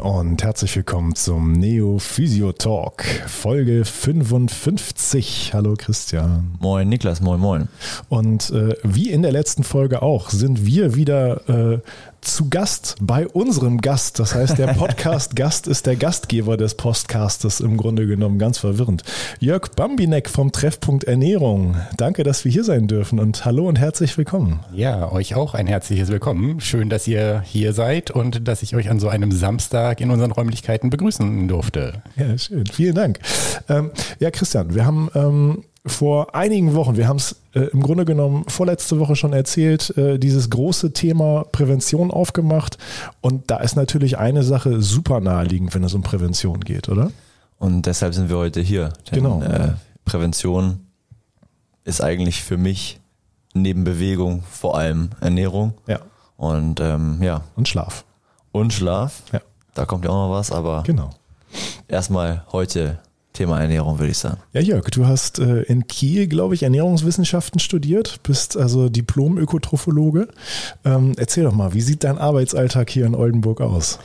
[0.00, 5.52] und herzlich willkommen zum Neo Physio Talk, Folge 55.
[5.54, 6.56] Hallo Christian.
[6.60, 7.68] Moin Niklas, moin moin.
[8.08, 11.78] Und äh, wie in der letzten Folge auch sind wir wieder äh,
[12.20, 14.18] zu Gast bei unserem Gast.
[14.18, 18.38] Das heißt, der Podcast-Gast ist der Gastgeber des Podcastes im Grunde genommen.
[18.38, 19.02] Ganz verwirrend.
[19.40, 21.76] Jörg Bambinek vom Treffpunkt Ernährung.
[21.96, 24.60] Danke, dass wir hier sein dürfen und hallo und herzlich willkommen.
[24.72, 26.60] Ja, euch auch ein herzliches Willkommen.
[26.60, 30.32] Schön, dass ihr hier seid und dass ich euch an so einem Samstag in unseren
[30.32, 32.02] Räumlichkeiten begrüßen durfte.
[32.16, 32.66] Ja, schön.
[32.66, 33.18] Vielen Dank.
[33.68, 38.04] Ähm, ja, Christian, wir haben ähm, vor einigen Wochen, wir haben es äh, im Grunde
[38.04, 42.78] genommen vorletzte Woche schon erzählt, äh, dieses große Thema Prävention aufgemacht.
[43.20, 47.10] Und da ist natürlich eine Sache super naheliegend, wenn es um Prävention geht, oder?
[47.58, 48.92] Und deshalb sind wir heute hier.
[49.10, 49.42] Denn, genau.
[49.42, 49.72] Äh,
[50.04, 50.80] Prävention
[51.84, 53.00] ist eigentlich für mich
[53.54, 55.74] neben Bewegung vor allem Ernährung.
[55.86, 56.00] Ja.
[56.36, 57.42] Und ähm, ja.
[57.56, 58.04] Und Schlaf.
[58.52, 59.22] Und Schlaf.
[59.32, 59.40] Ja.
[59.74, 61.10] Da kommt ja auch noch was, aber genau.
[61.88, 62.98] erstmal heute
[63.38, 64.38] Thema Ernährung, würde ich sagen.
[64.52, 70.26] Ja, Jörg, du hast äh, in Kiel, glaube ich, Ernährungswissenschaften studiert, bist also Diplom-Ökotrophologe.
[70.84, 74.00] Ähm, erzähl doch mal, wie sieht dein Arbeitsalltag hier in Oldenburg aus?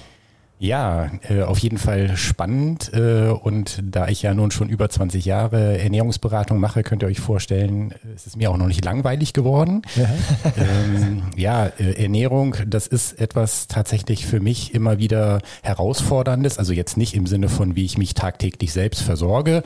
[0.64, 2.90] Ja, äh, auf jeden Fall spannend.
[2.94, 7.20] Äh, und da ich ja nun schon über 20 Jahre Ernährungsberatung mache, könnt ihr euch
[7.20, 9.82] vorstellen, es ist mir auch noch nicht langweilig geworden.
[9.98, 10.10] Ja,
[10.56, 16.58] ähm, ja äh, Ernährung, das ist etwas tatsächlich für mich immer wieder herausforderndes.
[16.58, 19.64] Also jetzt nicht im Sinne von, wie ich mich tagtäglich selbst versorge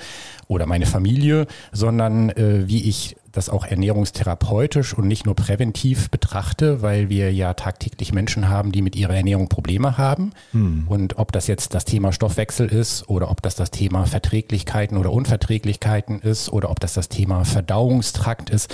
[0.48, 6.82] oder meine Familie, sondern äh, wie ich das auch ernährungstherapeutisch und nicht nur präventiv betrachte,
[6.82, 10.32] weil wir ja tagtäglich Menschen haben, die mit ihrer Ernährung Probleme haben.
[10.52, 10.86] Hm.
[10.88, 15.12] Und ob das jetzt das Thema Stoffwechsel ist oder ob das das Thema Verträglichkeiten oder
[15.12, 18.74] Unverträglichkeiten ist oder ob das das Thema Verdauungstrakt ist,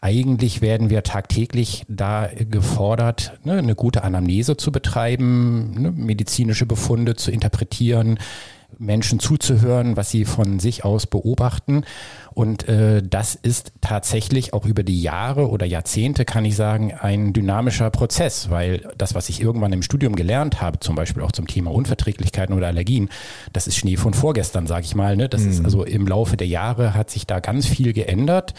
[0.00, 7.14] eigentlich werden wir tagtäglich da gefordert, ne, eine gute Anamnese zu betreiben, ne, medizinische Befunde
[7.14, 8.18] zu interpretieren,
[8.82, 11.84] Menschen zuzuhören, was sie von sich aus beobachten.
[12.34, 17.32] Und äh, das ist tatsächlich auch über die Jahre oder Jahrzehnte, kann ich sagen, ein
[17.32, 21.46] dynamischer Prozess, weil das, was ich irgendwann im Studium gelernt habe, zum Beispiel auch zum
[21.46, 23.10] Thema Unverträglichkeiten oder Allergien,
[23.52, 25.16] das ist Schnee von vorgestern, sage ich mal.
[25.16, 25.28] Ne?
[25.28, 25.50] Das mhm.
[25.50, 28.54] ist also im Laufe der Jahre hat sich da ganz viel geändert.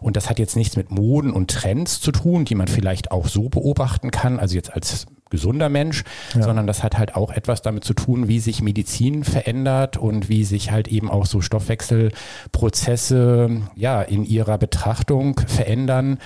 [0.00, 3.26] Und das hat jetzt nichts mit Moden und Trends zu tun, die man vielleicht auch
[3.26, 6.42] so beobachten kann, also jetzt als gesunder Mensch, ja.
[6.42, 10.44] sondern das hat halt auch etwas damit zu tun, wie sich Medizin verändert und wie
[10.44, 16.18] sich halt eben auch so Stoffwechselprozesse ja in ihrer Betrachtung verändern.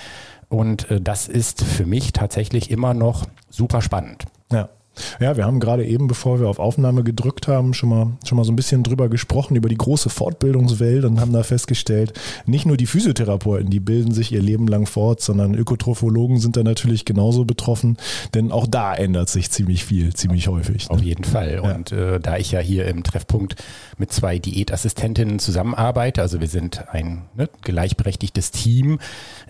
[0.47, 4.25] Und äh, das ist für mich tatsächlich immer noch super spannend.
[4.51, 4.69] Ja.
[5.19, 8.43] Ja, wir haben gerade eben, bevor wir auf Aufnahme gedrückt haben, schon mal, schon mal
[8.43, 12.13] so ein bisschen drüber gesprochen, über die große Fortbildungswelt und haben da festgestellt,
[12.45, 16.63] nicht nur die Physiotherapeuten, die bilden sich ihr Leben lang fort, sondern Ökotrophologen sind da
[16.63, 17.97] natürlich genauso betroffen,
[18.33, 20.89] denn auch da ändert sich ziemlich viel, ziemlich häufig.
[20.89, 20.95] Ne?
[20.95, 21.61] Auf jeden Fall.
[21.63, 21.75] Ja.
[21.75, 23.55] Und äh, da ich ja hier im Treffpunkt
[23.97, 28.99] mit zwei Diätassistentinnen zusammenarbeite, also wir sind ein ne, gleichberechtigtes Team,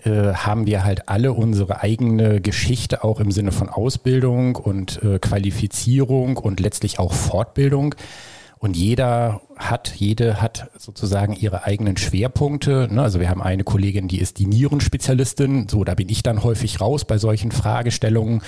[0.04, 5.18] äh, haben wir halt alle unsere eigene Geschichte auch im Sinne von Ausbildung und äh,
[5.40, 7.94] Qualifizierung und letztlich auch Fortbildung.
[8.58, 12.88] Und jeder hat, jede hat sozusagen ihre eigenen Schwerpunkte.
[12.90, 13.00] Ne?
[13.00, 15.66] Also wir haben eine Kollegin, die ist die Nierenspezialistin.
[15.70, 18.42] So, da bin ich dann häufig raus bei solchen Fragestellungen.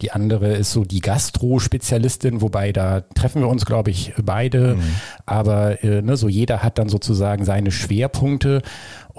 [0.00, 4.76] Die andere ist so die Gastro-Spezialistin, wobei da treffen wir uns, glaube ich, beide.
[4.76, 4.94] Mhm.
[5.26, 8.62] Aber äh, ne, so jeder hat dann sozusagen seine Schwerpunkte.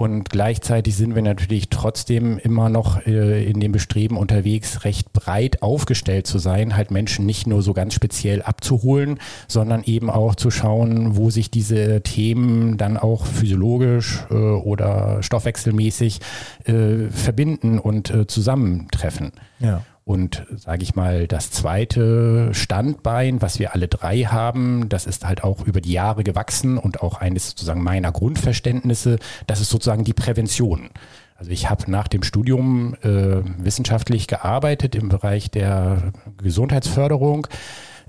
[0.00, 5.62] Und gleichzeitig sind wir natürlich trotzdem immer noch äh, in dem Bestreben unterwegs, recht breit
[5.62, 10.50] aufgestellt zu sein, halt Menschen nicht nur so ganz speziell abzuholen, sondern eben auch zu
[10.50, 16.20] schauen, wo sich diese Themen dann auch physiologisch äh, oder stoffwechselmäßig
[16.64, 19.32] äh, verbinden und äh, zusammentreffen.
[19.58, 19.82] Ja.
[20.04, 25.44] Und sage ich mal, das zweite Standbein, was wir alle drei haben, das ist halt
[25.44, 30.14] auch über die Jahre gewachsen und auch eines sozusagen meiner Grundverständnisse, das ist sozusagen die
[30.14, 30.90] Prävention.
[31.36, 36.12] Also ich habe nach dem Studium äh, wissenschaftlich gearbeitet im Bereich der
[36.42, 37.46] Gesundheitsförderung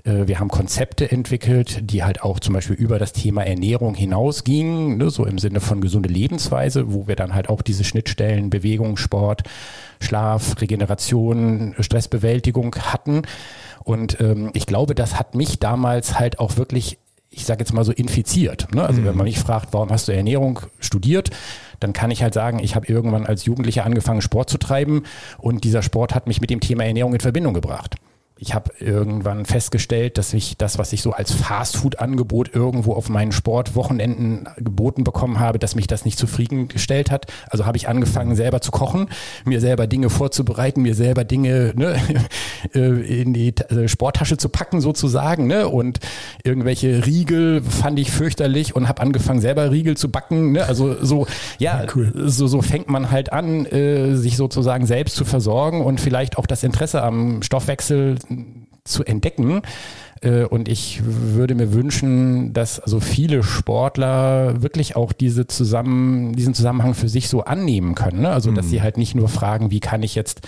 [0.04, 5.10] wir haben Konzepte entwickelt, die halt auch zum Beispiel über das Thema Ernährung hinausgingen, ne,
[5.10, 9.44] so im Sinne von gesunde Lebensweise, wo wir dann halt auch diese Schnittstellen Bewegung, Sport,
[10.00, 13.22] Schlaf, Regeneration, Stressbewältigung hatten.
[13.84, 16.98] Und ähm, ich glaube, das hat mich damals halt auch wirklich
[17.34, 18.74] ich sage jetzt mal so infiziert.
[18.74, 18.84] Ne?
[18.84, 19.06] Also mhm.
[19.06, 21.30] wenn man mich fragt, warum hast du Ernährung studiert,
[21.80, 25.04] dann kann ich halt sagen, ich habe irgendwann als Jugendlicher angefangen, Sport zu treiben
[25.38, 27.96] und dieser Sport hat mich mit dem Thema Ernährung in Verbindung gebracht
[28.42, 33.30] ich habe irgendwann festgestellt, dass ich das, was ich so als Fastfood-Angebot irgendwo auf meinen
[33.30, 37.26] Sportwochenenden geboten bekommen habe, dass mich das nicht zufriedengestellt hat.
[37.50, 39.06] Also habe ich angefangen, selber zu kochen,
[39.44, 41.96] mir selber Dinge vorzubereiten, mir selber Dinge ne,
[42.74, 45.46] äh, in die äh, Sporttasche zu packen sozusagen.
[45.46, 45.68] Ne?
[45.68, 46.00] Und
[46.42, 50.50] irgendwelche Riegel fand ich fürchterlich und habe angefangen, selber Riegel zu backen.
[50.50, 50.64] Ne?
[50.64, 51.28] Also so,
[51.60, 52.12] ja, cool.
[52.26, 56.46] so, so fängt man halt an, äh, sich sozusagen selbst zu versorgen und vielleicht auch
[56.46, 58.16] das Interesse am Stoffwechsel
[58.84, 59.62] zu entdecken.
[60.22, 66.54] Äh, und ich würde mir wünschen, dass also viele Sportler wirklich auch diese zusammen, diesen
[66.54, 68.22] Zusammenhang für sich so annehmen können.
[68.22, 68.30] Ne?
[68.30, 68.70] Also, dass mhm.
[68.70, 70.42] sie halt nicht nur fragen, wie kann ich jetzt,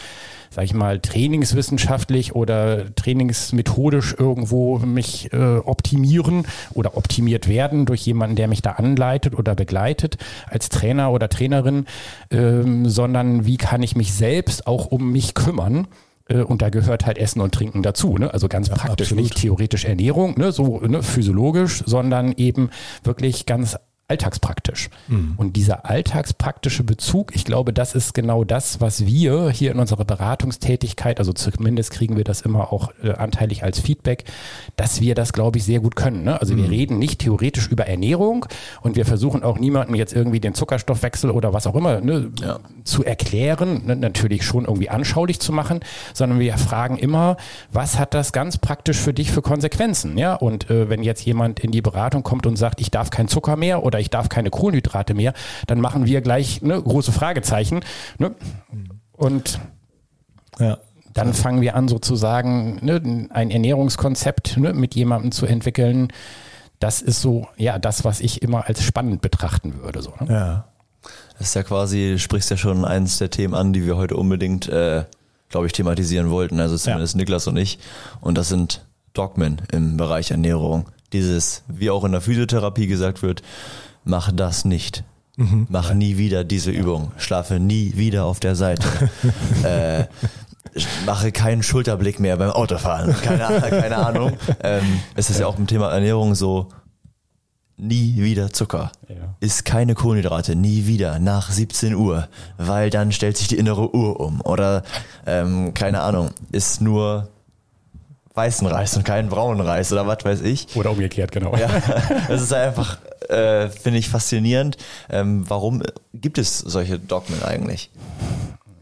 [0.51, 8.37] sag ich mal, trainingswissenschaftlich oder trainingsmethodisch irgendwo mich äh, optimieren oder optimiert werden durch jemanden,
[8.37, 11.87] der mich da anleitet oder begleitet als Trainer oder Trainerin,
[12.31, 15.89] ähm, sondern wie kann ich mich selbst auch um mich kümmern
[16.33, 18.17] und da gehört halt Essen und Trinken dazu.
[18.17, 18.33] Ne?
[18.33, 19.25] Also ganz ja, praktisch, absolut.
[19.25, 20.53] nicht theoretisch Ernährung, ne?
[20.53, 21.03] so ne?
[21.03, 22.71] physiologisch, sondern eben
[23.03, 24.91] wirklich ganz alltagspraktisch.
[25.09, 25.35] Mhm.
[25.39, 30.05] Und dieser alltagspraktische Bezug, ich glaube, das ist genau das, was wir hier in unserer
[30.05, 34.25] Beratungstätigkeit, also zumindest kriegen wir das immer auch äh, anteilig als Feedback,
[34.77, 36.25] dass wir das, glaube ich, sehr gut können.
[36.25, 36.39] Ne?
[36.39, 36.59] Also mhm.
[36.59, 38.47] wir reden nicht theoretisch über Ernährung
[38.83, 42.61] und wir versuchen auch niemandem jetzt irgendwie den Zuckerstoffwechsel oder was auch immer ne, ja.
[42.85, 43.97] zu erklären, ne?
[43.97, 45.81] natürlich schon irgendwie anschaulich zu machen,
[46.13, 47.39] sondern wir fragen immer,
[47.73, 50.19] was hat das ganz praktisch für dich für Konsequenzen?
[50.19, 53.29] Ja, und äh, wenn jetzt jemand in die Beratung kommt und sagt, ich darf kein
[53.29, 55.35] Zucker mehr oder ich darf keine Kohlenhydrate mehr,
[55.67, 57.81] dann machen wir gleich ne, große Fragezeichen.
[58.19, 58.35] Ne?
[59.13, 59.59] Und
[60.59, 60.79] ja.
[61.13, 66.09] dann fangen wir an, sozusagen ne, ein Ernährungskonzept ne, mit jemandem zu entwickeln.
[66.79, 70.03] Das ist so, ja, das, was ich immer als spannend betrachten würde.
[70.03, 70.33] So, ne?
[70.33, 70.65] Ja.
[71.39, 74.69] Das ist ja quasi, sprichst ja schon eins der Themen an, die wir heute unbedingt,
[74.69, 75.05] äh,
[75.49, 76.61] glaube ich, thematisieren wollten.
[76.61, 77.19] Also zumindest ja.
[77.19, 77.79] Niklas und ich.
[78.21, 78.85] Und das sind
[79.15, 80.87] Dogmen im Bereich Ernährung.
[81.13, 83.43] Dieses, wie auch in der Physiotherapie gesagt wird,
[84.05, 85.05] mach das nicht.
[85.37, 85.67] Mhm.
[85.69, 87.13] Mach nie wieder diese Übung.
[87.17, 88.87] Schlafe nie wieder auf der Seite.
[89.65, 90.05] äh,
[91.07, 93.15] mache keinen Schulterblick mehr beim Autofahren.
[93.23, 94.33] Keine, keine Ahnung.
[94.63, 96.69] Ähm, es ist ja auch im Thema Ernährung so,
[97.77, 98.93] nie wieder Zucker.
[99.09, 99.35] Ja.
[99.41, 104.21] Ist keine Kohlenhydrate, nie wieder nach 17 Uhr, weil dann stellt sich die innere Uhr
[104.21, 104.41] um.
[104.41, 104.83] Oder
[105.27, 107.29] ähm, keine Ahnung, ist nur
[108.35, 110.77] weißen Reis und keinen braunen Reis oder was weiß ich.
[110.77, 111.57] Oder umgekehrt, genau.
[111.57, 111.69] Ja,
[112.29, 112.99] das ist einfach,
[113.29, 114.77] äh, finde ich faszinierend.
[115.09, 115.83] Ähm, warum
[116.13, 117.91] gibt es solche Dogmen eigentlich?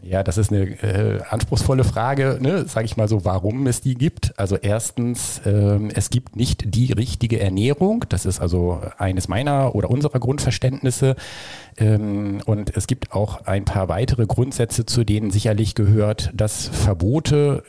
[0.05, 2.67] Ja, das ist eine äh, anspruchsvolle Frage, ne?
[2.67, 4.37] sage ich mal so, warum es die gibt.
[4.37, 8.05] Also erstens, ähm, es gibt nicht die richtige Ernährung.
[8.09, 11.15] Das ist also eines meiner oder unserer Grundverständnisse.
[11.79, 17.63] Ähm, und es gibt auch ein paar weitere Grundsätze, zu denen sicherlich gehört, dass Verbote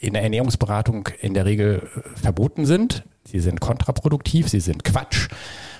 [0.00, 3.04] in der Ernährungsberatung in der Regel äh, verboten sind.
[3.24, 5.28] Sie sind kontraproduktiv, sie sind Quatsch.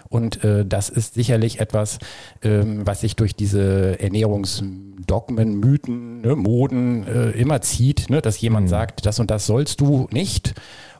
[0.08, 1.98] Und äh, das ist sicherlich etwas,
[2.42, 8.66] ähm, was sich durch diese Ernährungsdogmen, Mythen, ne, Moden äh, immer zieht, ne, dass jemand
[8.66, 8.70] mhm.
[8.70, 10.54] sagt, das und das sollst du nicht.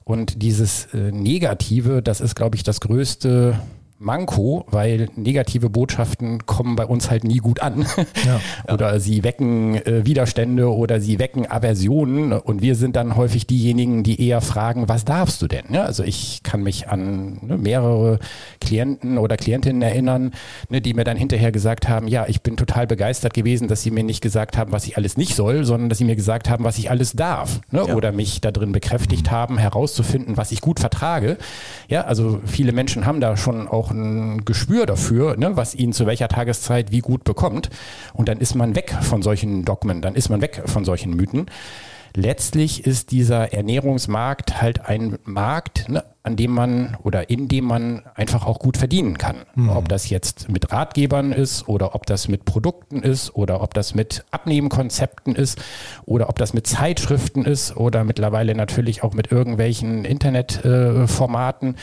[0.05, 3.60] Und dieses äh, Negative, das ist, glaube ich, das größte
[4.02, 7.87] Manko, weil negative Botschaften kommen bei uns halt nie gut an.
[8.26, 8.40] Ja,
[8.72, 14.02] oder sie wecken äh, Widerstände oder sie wecken Aversionen und wir sind dann häufig diejenigen,
[14.02, 15.64] die eher fragen, was darfst du denn?
[15.70, 18.19] Ja, also ich kann mich an ne, mehrere
[18.60, 20.32] Klienten oder Klientinnen erinnern,
[20.69, 23.91] ne, die mir dann hinterher gesagt haben, ja, ich bin total begeistert gewesen, dass sie
[23.91, 26.65] mir nicht gesagt haben, was ich alles nicht soll, sondern dass sie mir gesagt haben,
[26.65, 27.60] was ich alles darf.
[27.70, 27.84] Ne?
[27.86, 27.94] Ja.
[27.94, 29.31] Oder mich da drin bekräftigt mhm.
[29.31, 31.38] haben, herauszufinden, was ich gut vertrage.
[31.88, 36.06] Ja, also viele Menschen haben da schon auch ein Gespür dafür, ne, was ihn zu
[36.06, 37.70] welcher Tageszeit wie gut bekommt.
[38.15, 41.46] Und dann ist man weg von solchen Dogmen, dann ist man weg von solchen Mythen.
[42.14, 48.02] Letztlich ist dieser Ernährungsmarkt halt ein Markt, ne, an dem man oder in dem man
[48.14, 49.44] einfach auch gut verdienen kann.
[49.54, 49.70] Mhm.
[49.70, 53.94] Ob das jetzt mit Ratgebern ist oder ob das mit Produkten ist oder ob das
[53.94, 55.60] mit Abnehmkonzepten ist
[56.04, 61.76] oder ob das mit Zeitschriften ist oder mittlerweile natürlich auch mit irgendwelchen Internetformaten.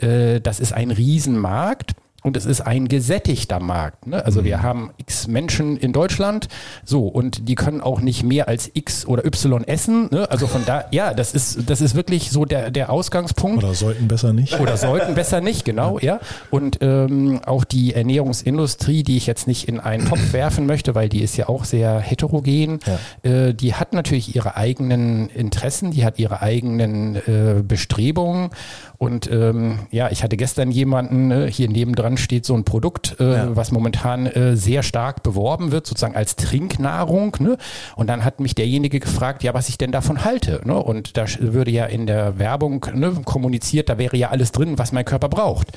[0.00, 1.94] Äh, äh, das ist ein Riesenmarkt.
[2.22, 4.06] Und es ist ein gesättigter Markt.
[4.06, 4.24] Ne?
[4.24, 4.44] Also mhm.
[4.44, 6.48] wir haben x Menschen in Deutschland,
[6.84, 10.08] so und die können auch nicht mehr als x oder y essen.
[10.10, 10.30] Ne?
[10.30, 13.64] Also von da, ja, das ist das ist wirklich so der der Ausgangspunkt.
[13.64, 14.58] Oder sollten besser nicht.
[14.60, 16.16] Oder sollten besser nicht, genau, ja.
[16.16, 16.20] ja.
[16.50, 21.08] Und ähm, auch die Ernährungsindustrie, die ich jetzt nicht in einen Topf werfen möchte, weil
[21.08, 22.80] die ist ja auch sehr heterogen.
[23.24, 23.30] Ja.
[23.30, 28.50] Äh, die hat natürlich ihre eigenen Interessen, die hat ihre eigenen äh, Bestrebungen.
[28.98, 33.16] Und ähm, ja, ich hatte gestern jemanden äh, hier nebendran dann steht so ein Produkt,
[33.20, 33.56] äh, ja.
[33.56, 37.36] was momentan äh, sehr stark beworben wird, sozusagen als Trinknahrung.
[37.38, 37.56] Ne?
[37.94, 40.60] Und dann hat mich derjenige gefragt, ja, was ich denn davon halte.
[40.64, 40.74] Ne?
[40.74, 44.90] Und da würde ja in der Werbung ne, kommuniziert, da wäre ja alles drin, was
[44.90, 45.68] mein Körper braucht.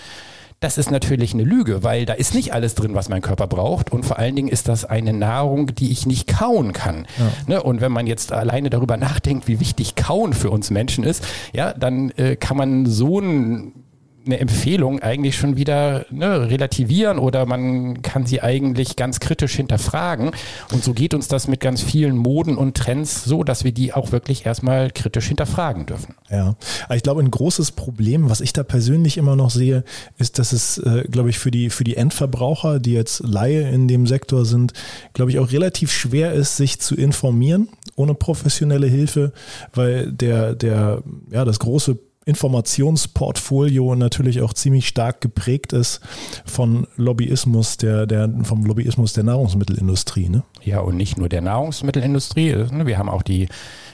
[0.59, 3.91] Das ist natürlich eine Lüge, weil da ist nicht alles drin, was mein Körper braucht.
[3.91, 7.05] Und vor allen Dingen ist das eine Nahrung, die ich nicht kauen kann.
[7.19, 7.55] Ja.
[7.55, 7.63] Ne?
[7.63, 11.73] Und wenn man jetzt alleine darüber nachdenkt, wie wichtig Kauen für uns Menschen ist, ja,
[11.73, 13.82] dann äh, kann man so ein
[14.25, 20.31] eine Empfehlung eigentlich schon wieder ne, relativieren oder man kann sie eigentlich ganz kritisch hinterfragen.
[20.71, 23.93] Und so geht uns das mit ganz vielen Moden und Trends so, dass wir die
[23.93, 26.15] auch wirklich erstmal kritisch hinterfragen dürfen.
[26.29, 26.55] Ja,
[26.93, 29.83] ich glaube, ein großes Problem, was ich da persönlich immer noch sehe,
[30.17, 33.87] ist, dass es, äh, glaube ich, für die, für die Endverbraucher, die jetzt Laie in
[33.87, 34.73] dem Sektor sind,
[35.13, 39.33] glaube ich, auch relativ schwer ist, sich zu informieren ohne professionelle Hilfe,
[39.73, 45.99] weil der, der, ja, das große Informationsportfolio natürlich auch ziemlich stark geprägt ist
[46.45, 50.29] von Lobbyismus, der, der, vom Lobbyismus der Nahrungsmittelindustrie.
[50.29, 50.43] Ne?
[50.63, 52.55] Ja, und nicht nur der Nahrungsmittelindustrie.
[52.71, 52.85] Ne?
[52.85, 53.49] Wir haben auch die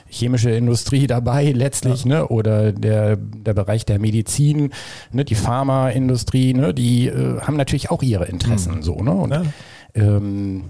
[0.08, 2.08] chemische Industrie dabei letztlich, ja.
[2.08, 2.28] ne?
[2.28, 4.70] Oder der, der Bereich der Medizin,
[5.12, 5.24] ne?
[5.24, 6.72] die Pharmaindustrie, ne?
[6.72, 8.82] die äh, haben natürlich auch ihre Interessen mhm.
[8.82, 9.12] so, ne?
[9.12, 9.42] Und ja.
[9.94, 10.64] ähm,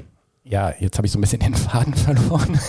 [0.50, 2.58] ja, jetzt habe ich so ein bisschen den Faden verloren.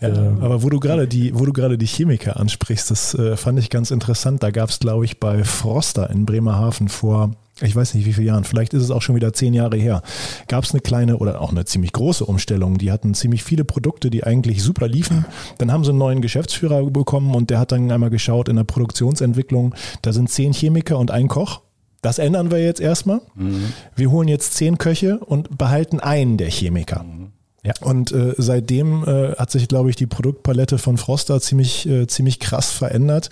[0.00, 0.08] Ja,
[0.40, 3.70] aber wo du gerade die, wo du gerade die Chemiker ansprichst, das äh, fand ich
[3.70, 4.42] ganz interessant.
[4.42, 8.26] Da gab es, glaube ich, bei Froster in Bremerhaven vor, ich weiß nicht wie viele
[8.26, 10.02] Jahren, vielleicht ist es auch schon wieder zehn Jahre her,
[10.48, 12.78] gab es eine kleine oder auch eine ziemlich große Umstellung.
[12.78, 15.24] Die hatten ziemlich viele Produkte, die eigentlich super liefen.
[15.58, 18.64] Dann haben sie einen neuen Geschäftsführer bekommen und der hat dann einmal geschaut in der
[18.64, 19.74] Produktionsentwicklung.
[20.02, 21.60] Da sind zehn Chemiker und ein Koch.
[22.06, 23.20] Das ändern wir jetzt erstmal.
[23.34, 23.72] Mhm.
[23.96, 27.02] Wir holen jetzt zehn Köche und behalten einen der Chemiker.
[27.02, 27.32] Mhm.
[27.64, 27.72] Ja.
[27.80, 32.38] Und äh, seitdem äh, hat sich, glaube ich, die Produktpalette von Froster ziemlich, äh, ziemlich
[32.38, 33.30] krass verändert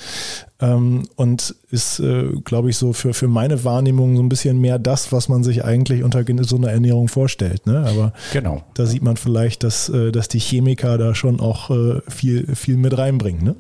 [0.58, 4.80] ähm, und ist, äh, glaube ich, so für, für meine Wahrnehmung so ein bisschen mehr
[4.80, 7.68] das, was man sich eigentlich unter so einer Ernährung vorstellt.
[7.68, 7.86] Ne?
[7.88, 8.64] Aber genau.
[8.74, 12.76] da sieht man vielleicht, dass, äh, dass die Chemiker da schon auch äh, viel, viel
[12.76, 13.44] mit reinbringen.
[13.44, 13.54] Ne?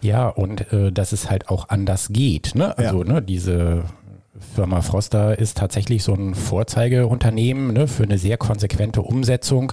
[0.00, 2.54] Ja, und dass es halt auch anders geht.
[2.54, 2.76] Ne?
[2.78, 3.12] Also ja.
[3.12, 3.84] ne, diese
[4.54, 9.72] Firma Froster ist tatsächlich so ein Vorzeigeunternehmen ne, für eine sehr konsequente Umsetzung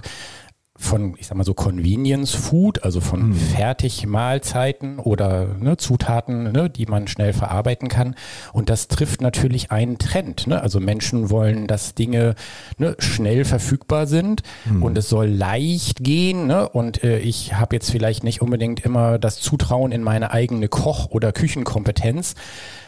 [0.76, 3.34] von, ich sag mal so, Convenience Food, also von mhm.
[3.34, 8.16] Fertigmahlzeiten oder ne, Zutaten, ne, die man schnell verarbeiten kann.
[8.52, 10.48] Und das trifft natürlich einen Trend.
[10.48, 10.60] Ne?
[10.60, 12.34] Also Menschen wollen, dass Dinge
[12.76, 14.82] ne, schnell verfügbar sind mhm.
[14.82, 16.48] und es soll leicht gehen.
[16.48, 16.68] Ne?
[16.68, 21.10] Und äh, ich habe jetzt vielleicht nicht unbedingt immer das Zutrauen in meine eigene Koch-
[21.10, 22.34] oder Küchenkompetenz.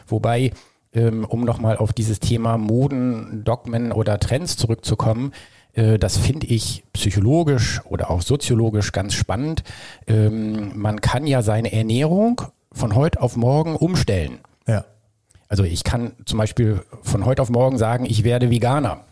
[0.08, 0.50] Wobei
[0.96, 5.32] ähm, um nochmal auf dieses Thema Moden, Dogmen oder Trends zurückzukommen,
[5.74, 9.62] äh, das finde ich psychologisch oder auch soziologisch ganz spannend.
[10.06, 14.38] Ähm, man kann ja seine Ernährung von heute auf morgen umstellen.
[14.66, 14.84] Ja.
[15.48, 19.02] Also ich kann zum Beispiel von heute auf morgen sagen, ich werde Veganer.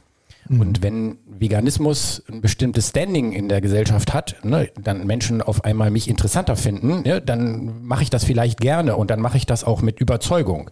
[0.48, 0.60] Mhm.
[0.60, 5.90] Und wenn Veganismus ein bestimmtes Standing in der Gesellschaft hat, ne, dann Menschen auf einmal
[5.90, 9.64] mich interessanter finden, ne, dann mache ich das vielleicht gerne und dann mache ich das
[9.64, 10.70] auch mit Überzeugung.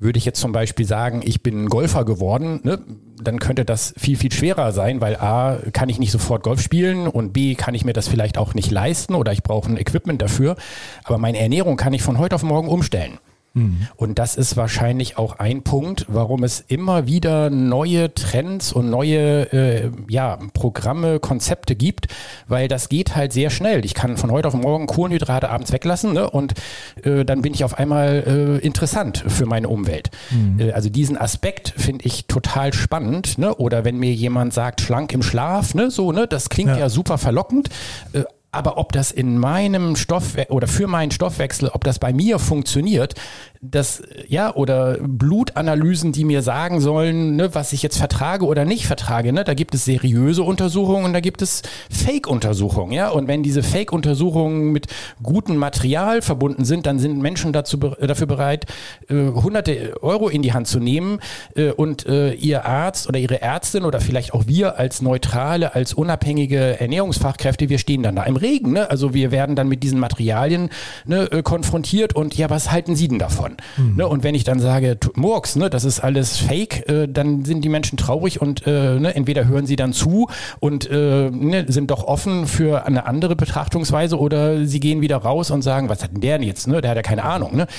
[0.00, 2.78] Würde ich jetzt zum Beispiel sagen, ich bin Golfer geworden, ne,
[3.20, 7.08] dann könnte das viel, viel schwerer sein, weil A, kann ich nicht sofort Golf spielen
[7.08, 10.22] und B, kann ich mir das vielleicht auch nicht leisten oder ich brauche ein Equipment
[10.22, 10.54] dafür.
[11.02, 13.18] Aber meine Ernährung kann ich von heute auf morgen umstellen.
[13.58, 13.88] Mhm.
[13.96, 19.52] Und das ist wahrscheinlich auch ein Punkt, warum es immer wieder neue Trends und neue
[19.52, 22.08] äh, ja, Programme, Konzepte gibt,
[22.46, 23.84] weil das geht halt sehr schnell.
[23.84, 26.30] Ich kann von heute auf morgen Kohlenhydrate abends weglassen ne?
[26.30, 26.54] und
[27.02, 30.10] äh, dann bin ich auf einmal äh, interessant für meine Umwelt.
[30.30, 30.60] Mhm.
[30.60, 33.38] Äh, also diesen Aspekt finde ich total spannend.
[33.38, 33.54] Ne?
[33.54, 35.90] Oder wenn mir jemand sagt, schlank im Schlaf, ne?
[35.90, 36.26] so, ne?
[36.26, 37.68] das klingt ja, ja super verlockend.
[38.12, 42.38] Äh, aber ob das in meinem Stoff oder für meinen Stoffwechsel, ob das bei mir
[42.38, 43.14] funktioniert,
[43.60, 48.86] das, ja, oder Blutanalysen, die mir sagen sollen, ne, was ich jetzt vertrage oder nicht
[48.86, 53.42] vertrage, ne, da gibt es seriöse Untersuchungen und da gibt es Fake-Untersuchungen, ja, und wenn
[53.42, 54.86] diese Fake-Untersuchungen mit
[55.22, 58.66] gutem Material verbunden sind, dann sind Menschen dazu, dafür bereit,
[59.08, 61.18] äh, hunderte Euro in die Hand zu nehmen
[61.56, 65.94] äh, und äh, ihr Arzt oder ihre Ärztin oder vielleicht auch wir als neutrale, als
[65.94, 69.98] unabhängige Ernährungsfachkräfte, wir stehen dann da im Regen, ne, also wir werden dann mit diesen
[69.98, 70.70] Materialien
[71.06, 73.47] ne, äh, konfrontiert und ja, was halten Sie denn davon?
[73.48, 73.56] Davon.
[73.76, 73.96] Mhm.
[73.96, 77.64] Ne, und wenn ich dann sage, Murks, ne, das ist alles Fake, äh, dann sind
[77.64, 80.28] die Menschen traurig und äh, ne, entweder hören sie dann zu
[80.60, 85.50] und äh, ne, sind doch offen für eine andere Betrachtungsweise oder sie gehen wieder raus
[85.50, 86.66] und sagen, was hat denn der denn jetzt?
[86.66, 86.80] Ne?
[86.80, 87.56] Der hat ja keine Ahnung.
[87.56, 87.66] Ne?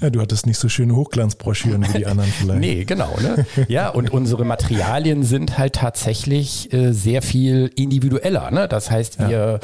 [0.00, 2.60] Ja, du hattest nicht so schöne Hochglanzbroschüren wie die anderen vielleicht.
[2.60, 3.16] nee, genau.
[3.22, 3.46] Ne?
[3.68, 8.50] Ja, und unsere Materialien sind halt tatsächlich äh, sehr viel individueller.
[8.50, 8.68] Ne?
[8.68, 9.58] Das heißt, wir ja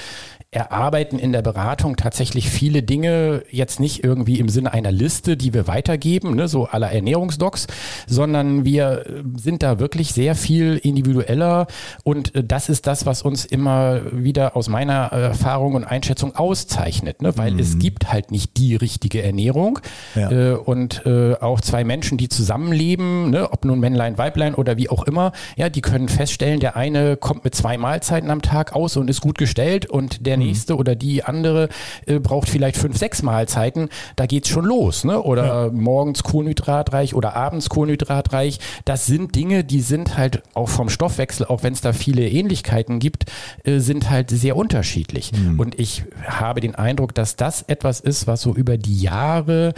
[0.52, 5.54] erarbeiten in der Beratung tatsächlich viele Dinge jetzt nicht irgendwie im Sinne einer Liste, die
[5.54, 7.68] wir weitergeben, ne, so aller Ernährungsdocs,
[8.08, 9.04] sondern wir
[9.36, 11.68] sind da wirklich sehr viel individueller
[12.02, 17.22] und äh, das ist das, was uns immer wieder aus meiner Erfahrung und Einschätzung auszeichnet,
[17.22, 17.60] ne, weil mhm.
[17.60, 19.78] es gibt halt nicht die richtige Ernährung
[20.16, 20.32] ja.
[20.32, 24.88] äh, und äh, auch zwei Menschen, die zusammenleben, ne, ob nun Männlein, Weiblein oder wie
[24.88, 28.96] auch immer, ja, die können feststellen, der eine kommt mit zwei Mahlzeiten am Tag aus
[28.96, 31.68] und ist gut gestellt und der nächste oder die andere
[32.06, 35.04] äh, braucht vielleicht fünf, sechs Mahlzeiten, da geht's schon los.
[35.04, 35.22] Ne?
[35.22, 35.70] Oder ja.
[35.72, 38.58] morgens kohlenhydratreich oder abends kohlenhydratreich.
[38.84, 42.98] Das sind Dinge, die sind halt auch vom Stoffwechsel, auch wenn es da viele Ähnlichkeiten
[42.98, 43.26] gibt,
[43.64, 45.32] äh, sind halt sehr unterschiedlich.
[45.32, 45.60] Mhm.
[45.60, 49.74] Und ich habe den Eindruck, dass das etwas ist, was so über die Jahre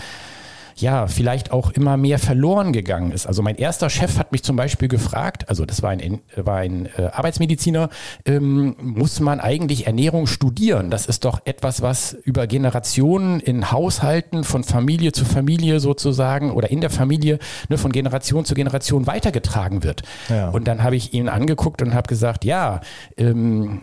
[0.77, 3.27] ja, vielleicht auch immer mehr verloren gegangen ist.
[3.27, 6.87] Also mein erster Chef hat mich zum Beispiel gefragt, also das war ein, war ein
[6.97, 7.89] äh, Arbeitsmediziner,
[8.25, 10.91] ähm, muss man eigentlich Ernährung studieren?
[10.91, 16.71] Das ist doch etwas, was über Generationen in Haushalten von Familie zu Familie sozusagen oder
[16.71, 17.39] in der Familie
[17.69, 20.03] ne, von Generation zu Generation weitergetragen wird.
[20.29, 20.51] Ja.
[20.51, 22.81] Und dann habe ich ihn angeguckt und habe gesagt, ja,
[23.17, 23.83] ähm,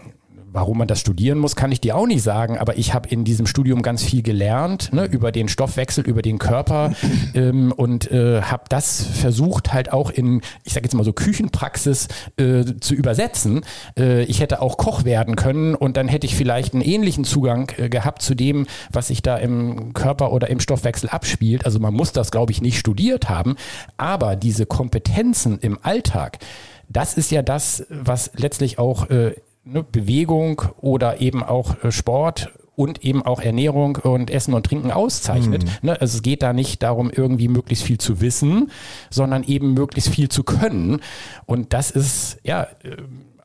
[0.51, 3.23] Warum man das studieren muss, kann ich dir auch nicht sagen, aber ich habe in
[3.23, 6.93] diesem Studium ganz viel gelernt ne, über den Stoffwechsel, über den Körper
[7.35, 12.07] ähm, und äh, habe das versucht halt auch in, ich sage jetzt mal so Küchenpraxis
[12.37, 13.61] äh, zu übersetzen.
[13.95, 17.71] Äh, ich hätte auch Koch werden können und dann hätte ich vielleicht einen ähnlichen Zugang
[17.77, 21.65] äh, gehabt zu dem, was sich da im Körper oder im Stoffwechsel abspielt.
[21.65, 23.55] Also man muss das, glaube ich, nicht studiert haben,
[23.97, 26.39] aber diese Kompetenzen im Alltag,
[26.87, 29.35] das ist ja das, was letztlich auch äh,
[29.71, 34.91] ne, Bewegung oder eben auch äh, Sport und eben auch Ernährung und Essen und Trinken
[34.91, 35.65] auszeichnet.
[35.65, 35.69] Mhm.
[35.81, 38.71] Ne, also es geht da nicht darum, irgendwie möglichst viel zu wissen,
[39.09, 41.01] sondern eben möglichst viel zu können.
[41.45, 42.95] Und das ist ja äh,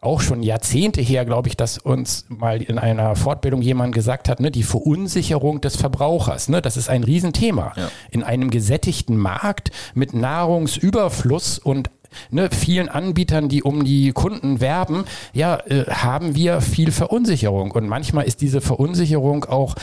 [0.00, 4.38] auch schon Jahrzehnte her, glaube ich, dass uns mal in einer Fortbildung jemand gesagt hat,
[4.38, 7.72] ne, die Verunsicherung des Verbrauchers, ne, das ist ein Riesenthema.
[7.76, 7.90] Ja.
[8.10, 11.90] In einem gesättigten Markt mit Nahrungsüberfluss und
[12.30, 17.70] ne, vielen Anbietern, die um die Kunden werben, ja, äh, haben wir viel Verunsicherung.
[17.70, 19.74] Und manchmal ist diese Verunsicherung auch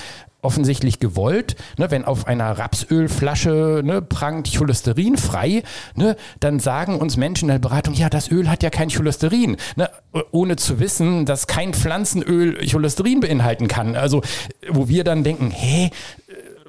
[0.42, 1.56] offensichtlich gewollt.
[1.78, 5.64] Ne, wenn auf einer Rapsölflasche ne, prangt cholesterinfrei,
[5.96, 9.58] ne, dann sagen uns Menschen in der Beratung, ja, das Öl hat ja kein Cholesterin,
[9.76, 9.90] ne,
[10.32, 13.96] ohne zu wissen, dass kein Pflanzenöl Cholesterin beinhalten kann.
[13.96, 14.22] Also,
[14.70, 15.90] wo wir dann denken, hä, äh,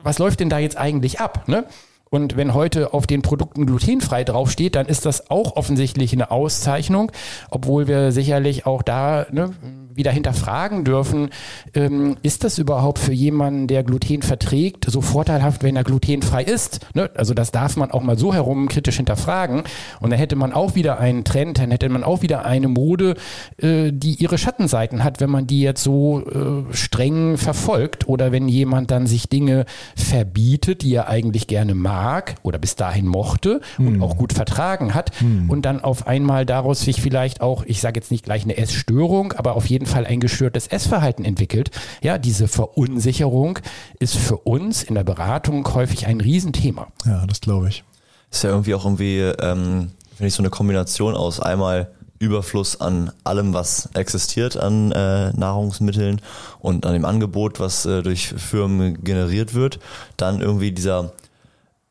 [0.03, 1.49] was läuft denn da jetzt eigentlich ab?
[1.49, 1.65] Ne?
[2.13, 7.11] Und wenn heute auf den Produkten glutenfrei draufsteht, dann ist das auch offensichtlich eine Auszeichnung,
[7.51, 9.55] obwohl wir sicherlich auch da ne,
[9.95, 11.31] wieder hinterfragen dürfen,
[11.73, 16.81] ähm, ist das überhaupt für jemanden, der Gluten verträgt, so vorteilhaft, wenn er glutenfrei ist?
[16.93, 17.11] Ne?
[17.15, 19.63] Also das darf man auch mal so herum kritisch hinterfragen.
[20.01, 23.15] Und dann hätte man auch wieder einen Trend, dann hätte man auch wieder eine Mode,
[23.57, 28.49] äh, die ihre Schattenseiten hat, wenn man die jetzt so äh, streng verfolgt oder wenn
[28.49, 29.65] jemand dann sich Dinge
[29.97, 32.02] verbietet, die er eigentlich gerne mag
[32.43, 33.89] oder bis dahin mochte hm.
[33.89, 35.51] und auch gut vertragen hat hm.
[35.51, 39.33] und dann auf einmal daraus sich vielleicht auch, ich sage jetzt nicht gleich eine Essstörung,
[39.33, 41.71] aber auf jeden jeden Fall ein gestörtes Essverhalten entwickelt.
[42.03, 43.59] Ja, diese Verunsicherung
[43.99, 46.89] ist für uns in der Beratung häufig ein Riesenthema.
[47.05, 47.83] Ja, das glaube ich.
[48.31, 53.11] Ist ja irgendwie auch irgendwie, ähm, finde ich, so eine Kombination aus einmal Überfluss an
[53.25, 56.21] allem, was existiert an äh, Nahrungsmitteln
[56.61, 59.81] und an dem Angebot, was äh, durch Firmen generiert wird.
[60.17, 61.13] Dann irgendwie dieser,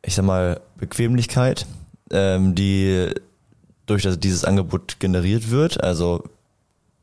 [0.04, 1.66] ich sag mal, Bequemlichkeit,
[2.12, 3.10] ähm, die
[3.86, 5.84] durch das, dieses Angebot generiert wird.
[5.84, 6.24] Also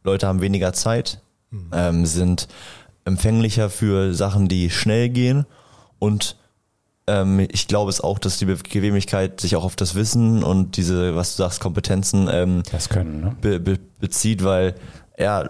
[0.04, 1.70] Leute haben weniger Zeit, mhm.
[1.72, 2.48] ähm, sind
[3.04, 5.46] empfänglicher für Sachen, die schnell gehen
[5.98, 6.36] und
[7.08, 11.16] ähm, ich glaube es auch, dass die Bequemlichkeit sich auch auf das Wissen und diese,
[11.16, 13.36] was du sagst, Kompetenzen ähm, das können, ne?
[13.40, 14.74] be be bezieht, weil
[15.18, 15.48] ja,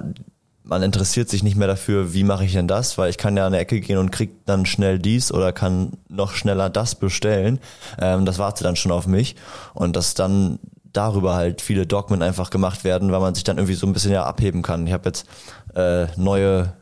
[0.69, 3.47] man interessiert sich nicht mehr dafür, wie mache ich denn das, weil ich kann ja
[3.47, 7.59] an der Ecke gehen und krieg dann schnell dies oder kann noch schneller das bestellen.
[7.99, 9.35] Ähm, das wartet dann schon auf mich
[9.73, 10.59] und das dann
[10.93, 14.13] darüber halt viele Dogmen einfach gemacht werden, weil man sich dann irgendwie so ein bisschen
[14.13, 14.87] ja abheben kann.
[14.87, 15.27] Ich habe jetzt
[15.75, 16.75] äh, neue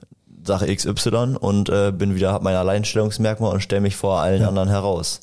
[0.45, 4.49] Sache XY und äh, bin wieder, hab mein Alleinstellungsmerkmal und stelle mich vor allen ja.
[4.49, 5.21] anderen heraus.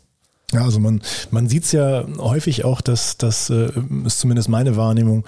[0.53, 3.71] Ja, also man, man sieht es ja häufig auch, dass das äh,
[4.05, 5.25] ist zumindest meine Wahrnehmung,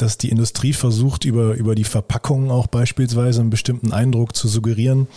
[0.00, 5.08] dass die Industrie versucht, über, über die Verpackung auch beispielsweise einen bestimmten Eindruck zu suggerieren.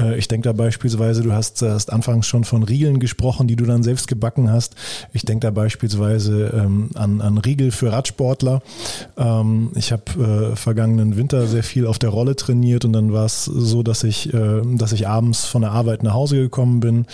[0.00, 3.64] Äh, ich denke da beispielsweise, du hast, hast anfangs schon von Riegeln gesprochen, die du
[3.64, 4.74] dann selbst gebacken hast.
[5.12, 8.62] Ich denke da beispielsweise ähm, an, an Riegel für Radsportler.
[9.16, 13.26] Ähm, ich habe äh, vergangenen Winter sehr viel auf der Rolle trainiert und dann war
[13.26, 17.06] es so, dass ich, äh, dass ich abends von der Arbeit nach Hause gekommen bin,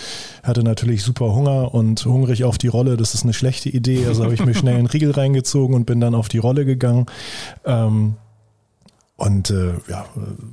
[0.42, 2.96] hatte natürlich super Hunger und hungrig auf die Rolle.
[2.96, 4.06] Das ist eine schlechte Idee.
[4.06, 7.06] Also habe ich mir schnell einen Riegel reingezogen und bin dann auf die Rolle gegangen.
[7.64, 8.14] Ähm,
[9.20, 10.06] Und äh, ja,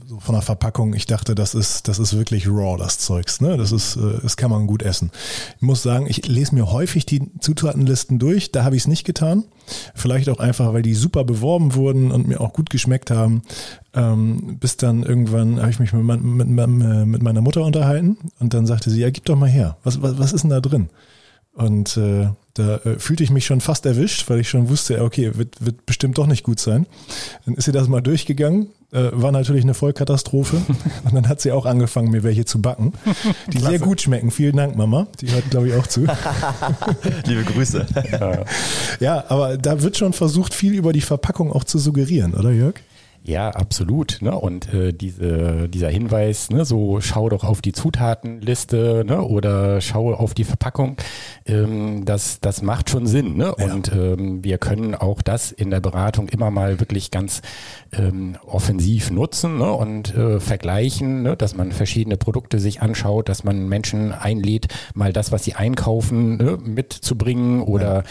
[0.08, 3.40] so von der Verpackung, ich dachte, das ist, das ist wirklich raw, das Zeugs.
[3.40, 3.58] Ne?
[3.58, 5.12] Das ist, äh, das kann man gut essen.
[5.58, 8.52] Ich muss sagen, ich lese mir häufig die Zutatenlisten durch.
[8.52, 9.44] Da habe ich es nicht getan.
[9.94, 13.44] Vielleicht auch einfach, weil die super beworben wurden und mir auch gut geschmeckt haben.
[13.94, 18.66] Ähm, bis dann irgendwann habe ich mich mit, mit, mit, meiner Mutter unterhalten und dann
[18.66, 19.78] sagte sie, ja, gib doch mal her.
[19.84, 20.90] Was, was, was ist denn da drin?
[21.56, 25.32] Und äh, da äh, fühlte ich mich schon fast erwischt, weil ich schon wusste, okay,
[25.36, 26.86] wird, wird bestimmt doch nicht gut sein.
[27.46, 30.58] Dann ist sie das mal durchgegangen, äh, war natürlich eine Vollkatastrophe.
[31.06, 32.94] Und dann hat sie auch angefangen, mir welche zu backen,
[33.48, 33.70] die Klasse.
[33.70, 34.32] sehr gut schmecken.
[34.32, 35.08] Vielen Dank, Mama.
[35.22, 36.02] Die hört, glaube ich, auch zu.
[37.26, 37.86] Liebe Grüße.
[39.00, 42.76] ja, aber da wird schon versucht, viel über die Verpackung auch zu suggerieren, oder Jörg?
[43.28, 44.20] Ja, absolut.
[44.22, 44.38] Ne?
[44.38, 50.14] Und äh, diese, dieser Hinweis, ne, so schau doch auf die Zutatenliste ne, oder schau
[50.14, 50.98] auf die Verpackung,
[51.48, 53.36] ähm, das, das macht schon Sinn.
[53.36, 53.56] Ne?
[53.58, 53.74] Ja.
[53.74, 57.42] Und ähm, wir können auch das in der Beratung immer mal wirklich ganz
[57.94, 59.72] ähm, offensiv nutzen ne?
[59.72, 61.36] und äh, vergleichen, ne?
[61.36, 66.38] dass man verschiedene Produkte sich anschaut, dass man Menschen einlädt, mal das, was sie einkaufen,
[66.38, 66.60] ne?
[66.64, 68.04] mitzubringen oder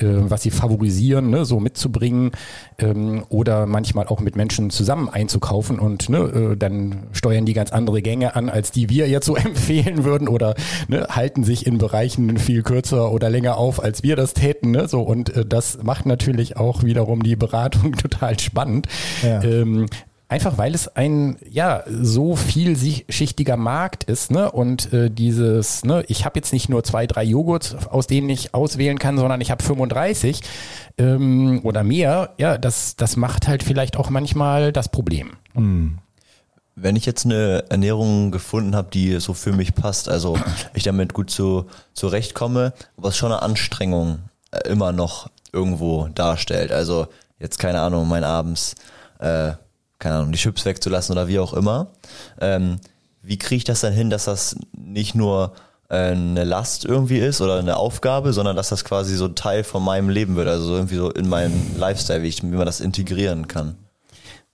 [0.00, 0.08] ja.
[0.08, 1.44] äh, was sie favorisieren, ne?
[1.44, 2.30] so mitzubringen
[2.78, 7.52] ähm, oder manchmal auch mit Menschen Menschen zusammen einzukaufen und ne, äh, dann steuern die
[7.52, 10.54] ganz andere Gänge an, als die wir jetzt so empfehlen würden oder
[10.88, 14.70] ne, halten sich in Bereichen viel kürzer oder länger auf, als wir das täten.
[14.70, 14.88] Ne?
[14.88, 18.86] So, und äh, das macht natürlich auch wiederum die Beratung total spannend.
[19.22, 19.42] Ja.
[19.42, 19.86] Ähm,
[20.32, 24.50] Einfach weil es ein ja so vielschichtiger Markt ist, ne?
[24.50, 28.54] Und äh, dieses, ne, ich habe jetzt nicht nur zwei, drei Joghurts, aus denen ich
[28.54, 30.40] auswählen kann, sondern ich habe 35
[30.96, 32.30] ähm, oder mehr.
[32.38, 35.32] Ja, das, das macht halt vielleicht auch manchmal das Problem.
[35.52, 35.98] Hm.
[36.76, 40.38] Wenn ich jetzt eine Ernährung gefunden habe, die so für mich passt, also
[40.72, 46.72] ich damit gut zu, zurechtkomme, was schon eine Anstrengung äh, immer noch irgendwo darstellt.
[46.72, 48.76] Also jetzt keine Ahnung, mein abends
[49.18, 49.52] äh,
[50.02, 51.92] keine Ahnung, die Chips wegzulassen oder wie auch immer.
[52.40, 52.78] Ähm,
[53.22, 55.52] wie kriege ich das dann hin, dass das nicht nur
[55.88, 59.62] äh, eine Last irgendwie ist oder eine Aufgabe, sondern dass das quasi so ein Teil
[59.62, 62.80] von meinem Leben wird, also irgendwie so in meinem Lifestyle, wie, ich, wie man das
[62.80, 63.76] integrieren kann?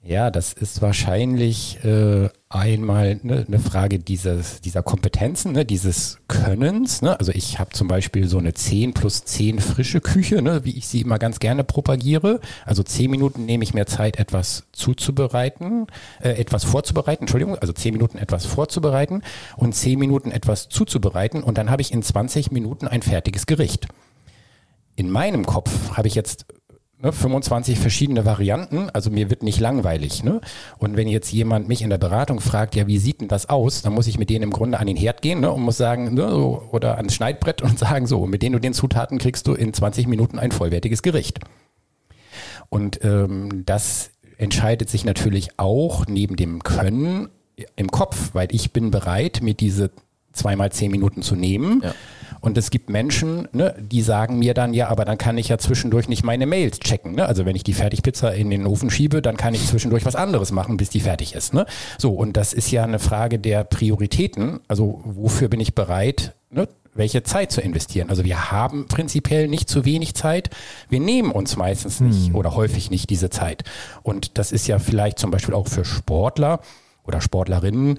[0.02, 7.02] Ja, das ist wahrscheinlich äh, einmal ne, eine Frage dieses, dieser Kompetenzen, ne, dieses Könnens.
[7.02, 7.18] Ne?
[7.18, 10.88] Also ich habe zum Beispiel so eine 10 plus 10 frische Küche, ne, wie ich
[10.88, 12.40] sie immer ganz gerne propagiere.
[12.64, 15.88] Also 10 Minuten nehme ich mir Zeit, etwas zuzubereiten,
[16.20, 19.22] äh, etwas vorzubereiten, Entschuldigung, also 10 Minuten etwas vorzubereiten
[19.56, 23.88] und 10 Minuten etwas zuzubereiten und dann habe ich in 20 Minuten ein fertiges Gericht.
[24.96, 26.46] In meinem Kopf habe ich jetzt
[27.02, 30.24] ne, 25 verschiedene Varianten, also mir wird nicht langweilig.
[30.24, 30.40] Ne?
[30.78, 33.82] Und wenn jetzt jemand mich in der Beratung fragt, ja, wie sieht denn das aus,
[33.82, 36.14] dann muss ich mit denen im Grunde an den Herd gehen ne, und muss sagen,
[36.14, 39.54] ne, so, oder ans Schneidbrett und sagen, so, mit denen du den Zutaten kriegst du
[39.54, 41.40] in 20 Minuten ein vollwertiges Gericht.
[42.68, 47.28] Und ähm, das entscheidet sich natürlich auch neben dem Können
[47.74, 49.90] im Kopf, weil ich bin bereit, mir diese
[50.32, 51.80] zweimal zehn Minuten zu nehmen.
[51.82, 51.94] Ja
[52.40, 55.58] und es gibt Menschen, ne, die sagen mir dann, ja, aber dann kann ich ja
[55.58, 57.14] zwischendurch nicht meine Mails checken.
[57.14, 57.26] Ne?
[57.26, 60.52] Also wenn ich die Fertigpizza in den Ofen schiebe, dann kann ich zwischendurch was anderes
[60.52, 61.54] machen, bis die fertig ist.
[61.54, 61.66] Ne?
[61.98, 64.60] So, und das ist ja eine Frage der Prioritäten.
[64.68, 68.10] Also wofür bin ich bereit, ne, welche Zeit zu investieren.
[68.10, 70.50] Also wir haben prinzipiell nicht zu wenig Zeit.
[70.88, 72.34] Wir nehmen uns meistens nicht hm.
[72.34, 73.64] oder häufig nicht diese Zeit.
[74.02, 76.60] Und das ist ja vielleicht zum Beispiel auch für Sportler
[77.04, 77.98] oder Sportlerinnen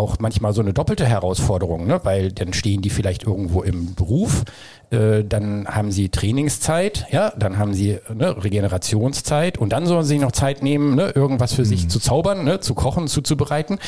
[0.00, 2.00] auch manchmal so eine doppelte Herausforderung, ne?
[2.02, 4.44] weil dann stehen die vielleicht irgendwo im Beruf,
[4.90, 10.18] äh, dann haben sie Trainingszeit, ja, dann haben sie ne, Regenerationszeit und dann sollen sie
[10.18, 11.66] noch Zeit nehmen, ne, irgendwas für mhm.
[11.66, 13.78] sich zu zaubern, ne, zu kochen, zuzubereiten.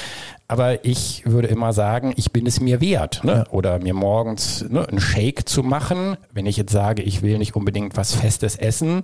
[0.48, 3.46] Aber ich würde immer sagen, ich bin es mir wert, ne?
[3.50, 7.56] oder mir morgens ne, einen Shake zu machen, wenn ich jetzt sage, ich will nicht
[7.56, 9.02] unbedingt was Festes essen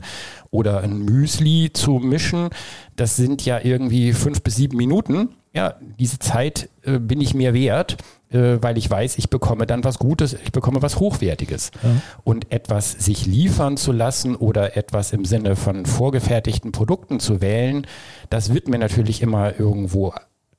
[0.50, 2.50] oder ein Müsli zu mischen,
[2.96, 7.52] das sind ja irgendwie fünf bis sieben Minuten ja, diese Zeit äh, bin ich mir
[7.52, 7.96] wert,
[8.30, 11.72] äh, weil ich weiß, ich bekomme dann was Gutes, ich bekomme was Hochwertiges.
[11.82, 11.90] Ja.
[12.22, 17.88] Und etwas sich liefern zu lassen oder etwas im Sinne von vorgefertigten Produkten zu wählen,
[18.30, 20.14] das wird mir natürlich immer irgendwo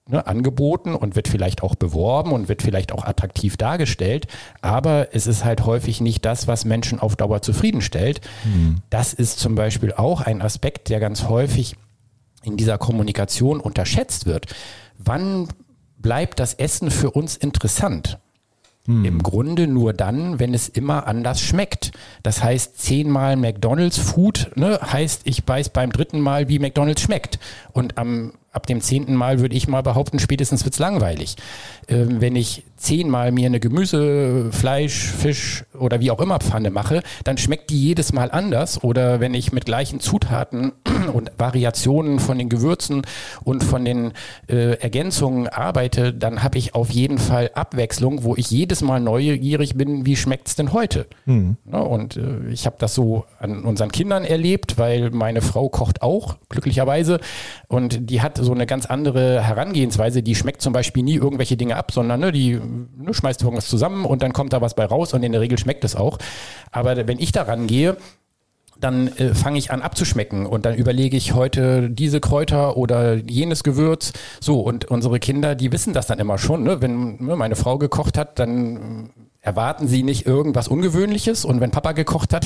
[0.10, 4.28] ne, angeboten und wird vielleicht auch beworben und wird vielleicht auch attraktiv dargestellt,
[4.60, 8.20] aber es ist halt häufig nicht das, was Menschen auf Dauer zufriedenstellt.
[8.44, 8.80] Mhm.
[8.90, 11.78] Das ist zum Beispiel auch ein Aspekt, der ganz häufig
[12.44, 14.48] in dieser Kommunikation unterschätzt wird.
[15.00, 15.48] Wann
[15.98, 18.20] bleibt das Essen für uns interessant?
[18.86, 19.06] Hm.
[19.06, 21.92] Im Grunde nur dann, wenn es immer anders schmeckt.
[22.24, 27.40] Das heißt, zehnmal McDonalds Food ne, heißt, ich weiß beim dritten Mal, wie McDonalds schmeckt.
[27.72, 31.36] Und am, ab dem zehnten Mal würde ich mal behaupten, spätestens wird's langweilig.
[31.88, 37.04] Ähm, wenn ich zehnmal mir eine Gemüse, Fleisch, Fisch oder wie auch immer Pfanne mache,
[37.24, 38.84] dann schmeckt die jedes Mal anders.
[38.84, 40.72] Oder wenn ich mit gleichen Zutaten
[41.14, 43.04] und Variationen von den Gewürzen
[43.44, 44.14] und von den
[44.48, 49.76] äh, Ergänzungen arbeite, dann habe ich auf jeden Fall Abwechslung, wo ich jedes Mal neugierig
[49.76, 51.06] bin, wie schmeckt's denn heute?
[51.26, 51.58] Mhm.
[51.72, 56.02] Ja, und äh, ich habe das so an unseren Kindern erlebt, weil meine Frau kocht
[56.02, 57.20] auch, glücklicherweise.
[57.68, 60.24] Und die hat so eine ganz andere Herangehensweise.
[60.24, 64.06] Die schmeckt zum Beispiel nie irgendwelche Dinge ab, sondern ne, die ne, schmeißt irgendwas zusammen
[64.06, 66.18] und dann kommt da was bei raus und in der Regel schmeckt es auch.
[66.72, 67.98] Aber wenn ich daran gehe,
[68.80, 73.64] dann äh, fange ich an abzuschmecken und dann überlege ich heute diese Kräuter oder jenes
[73.64, 74.14] Gewürz.
[74.40, 76.64] So, und unsere Kinder, die wissen das dann immer schon.
[76.64, 76.82] Ne?
[76.82, 79.12] Wenn ne, meine Frau gekocht hat, dann
[79.42, 82.46] erwarten sie nicht irgendwas Ungewöhnliches und wenn Papa gekocht hat,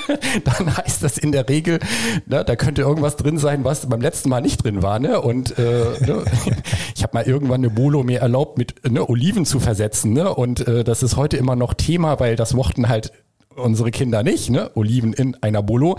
[0.44, 1.80] dann heißt das in der Regel,
[2.26, 4.98] ne, da könnte irgendwas drin sein, was beim letzten Mal nicht drin war.
[4.98, 5.20] Ne?
[5.20, 6.24] Und äh, ne,
[6.94, 10.12] ich habe mal irgendwann eine Bolo mir erlaubt, mit ne, Oliven zu versetzen.
[10.12, 10.34] Ne?
[10.34, 13.12] Und äh, das ist heute immer noch Thema, weil das mochten halt
[13.56, 14.70] unsere Kinder nicht, ne?
[14.74, 15.98] Oliven in einer Bolo.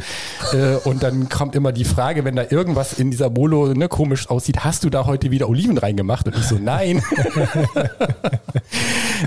[0.53, 4.29] Äh, und dann kommt immer die Frage, wenn da irgendwas in dieser Bolo ne, komisch
[4.29, 6.27] aussieht, hast du da heute wieder Oliven reingemacht?
[6.27, 6.97] Und ich so, nein.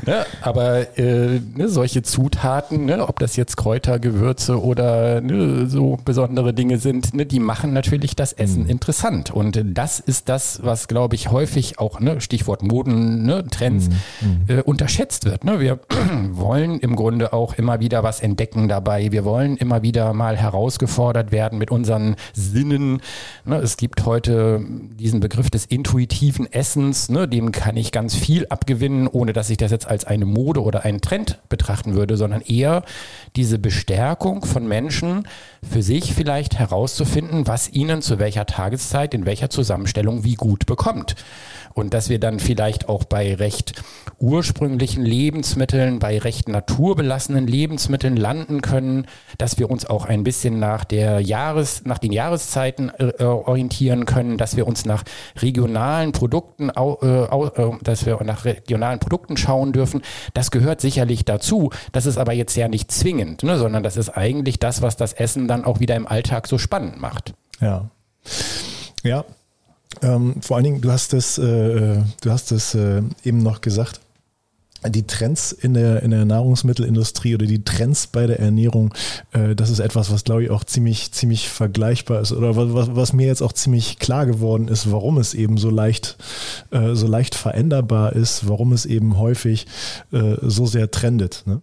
[0.07, 0.27] ne?
[0.43, 6.55] Aber äh, ne, solche Zutaten, ne, ob das jetzt Kräuter, Gewürze oder ne, so besondere
[6.55, 8.71] Dinge sind, ne, die machen natürlich das Essen mhm.
[8.71, 9.31] interessant.
[9.31, 13.89] Und das ist das, was, glaube ich, häufig auch, ne, Stichwort Moden, ne, Trends,
[14.21, 14.45] mhm.
[14.49, 15.45] äh, unterschätzt wird.
[15.45, 15.61] Ne?
[15.61, 15.79] Wir
[16.33, 19.13] wollen im Grunde auch immer wieder was was entdecken dabei.
[19.13, 23.01] Wir wollen immer wieder mal herausgefordert werden mit unseren Sinnen.
[23.45, 24.65] Ne, es gibt heute
[24.99, 29.57] diesen Begriff des intuitiven Essens, ne, dem kann ich ganz viel abgewinnen, ohne dass ich
[29.57, 32.83] das jetzt als eine Mode oder einen Trend betrachten würde, sondern eher
[33.37, 35.29] diese Bestärkung von Menschen
[35.69, 41.15] für sich vielleicht herauszufinden, was ihnen zu welcher Tageszeit, in welcher Zusammenstellung wie gut bekommt.
[41.75, 43.83] Und dass wir dann vielleicht auch bei recht
[44.19, 49.07] ursprünglichen Lebensmitteln, bei recht naturbelassenen Lebensmitteln landen können,
[49.39, 54.39] dass wir uns auch ein bisschen nach der Jahres, nach den Jahreszeiten äh, orientieren können,
[54.39, 55.05] dass wir uns nach
[55.37, 60.03] regionalen Produkten, äh, äh, dass wir nach regionalen Produkten schauen dürfen.
[60.35, 61.71] Das gehört sicherlich dazu.
[61.93, 65.13] Das ist aber jetzt ja nicht zwingend, ne, sondern das ist eigentlich das, was das
[65.13, 67.35] Essen dann auch wieder im Alltag so spannend macht.
[67.61, 67.91] Ja.
[69.05, 69.25] Ja,
[70.03, 74.01] ähm, vor allen Dingen, du hast es, äh, es äh, eben noch gesagt.
[74.87, 78.95] Die Trends in der, in der Nahrungsmittelindustrie oder die Trends bei der Ernährung,
[79.33, 83.13] äh, das ist etwas, was glaube ich auch ziemlich, ziemlich vergleichbar ist oder was, was
[83.13, 86.17] mir jetzt auch ziemlich klar geworden ist, warum es eben so leicht,
[86.71, 89.67] äh, so leicht veränderbar ist, warum es eben häufig
[90.13, 91.43] äh, so sehr trendet.
[91.47, 91.61] Ne?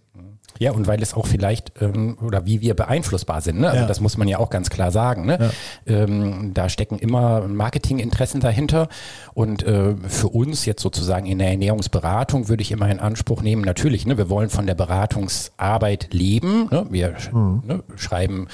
[0.58, 3.68] Ja, und weil es auch vielleicht, ähm, oder wie wir beeinflussbar sind, ne?
[3.68, 3.86] also ja.
[3.86, 5.26] das muss man ja auch ganz klar sagen.
[5.26, 5.50] Ne?
[5.86, 5.94] Ja.
[5.94, 8.88] Ähm, da stecken immer Marketinginteressen dahinter.
[9.34, 13.62] Und äh, für uns jetzt sozusagen in der Ernährungsberatung würde ich immer in Anspruch nehmen,
[13.62, 16.68] natürlich, ne, wir wollen von der Beratungsarbeit leben.
[16.70, 16.86] Ne?
[16.90, 17.62] Wir mhm.
[17.66, 18.48] ne, schreiben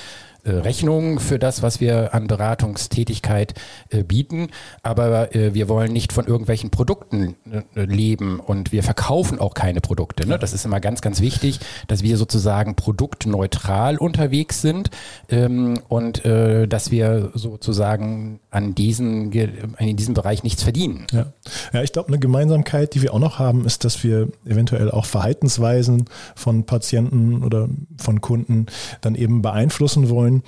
[0.51, 3.55] Rechnung für das, was wir an Beratungstätigkeit
[3.91, 4.49] äh, bieten.
[4.83, 7.37] Aber äh, wir wollen nicht von irgendwelchen Produkten
[7.77, 10.27] äh, leben und wir verkaufen auch keine Produkte.
[10.27, 10.39] Ne?
[10.39, 14.91] Das ist immer ganz, ganz wichtig, dass wir sozusagen produktneutral unterwegs sind
[15.29, 21.07] ähm, und äh, dass wir sozusagen an diesen, in diesem Bereich nichts verdienen.
[21.13, 21.27] Ja,
[21.73, 25.05] ja ich glaube, eine Gemeinsamkeit, die wir auch noch haben, ist, dass wir eventuell auch
[25.05, 28.67] Verhaltensweisen von Patienten oder von Kunden
[29.01, 30.43] dann eben beeinflussen wollen wollen,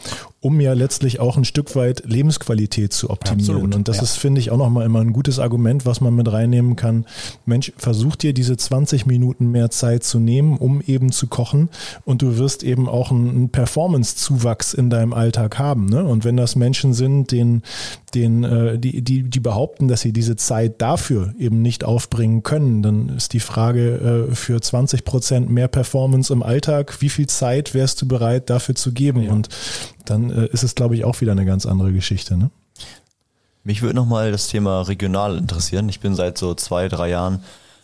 [0.44, 3.50] um ja letztlich auch ein Stück weit Lebensqualität zu optimieren.
[3.50, 4.02] Absolut, und das ja.
[4.02, 7.06] ist, finde ich, auch nochmal immer ein gutes Argument, was man mit reinnehmen kann.
[7.46, 11.70] Mensch, versuch dir diese 20 Minuten mehr Zeit zu nehmen, um eben zu kochen
[12.04, 15.86] und du wirst eben auch einen Performance-Zuwachs in deinem Alltag haben.
[15.86, 16.04] Ne?
[16.04, 17.62] Und wenn das Menschen sind, denen,
[18.14, 22.82] denen, äh, die, die, die behaupten, dass sie diese Zeit dafür eben nicht aufbringen können,
[22.82, 27.72] dann ist die Frage äh, für 20 Prozent mehr Performance im Alltag, wie viel Zeit
[27.72, 29.22] wärst du bereit dafür zu geben?
[29.22, 29.32] Ja.
[29.32, 29.48] Und
[30.04, 32.36] dann äh, ist es, glaube ich, auch wieder eine ganz andere Geschichte.
[32.36, 32.50] Ne?
[33.62, 35.88] Mich würde nochmal das Thema regional interessieren.
[35.88, 37.42] Ich bin seit so zwei, drei Jahren,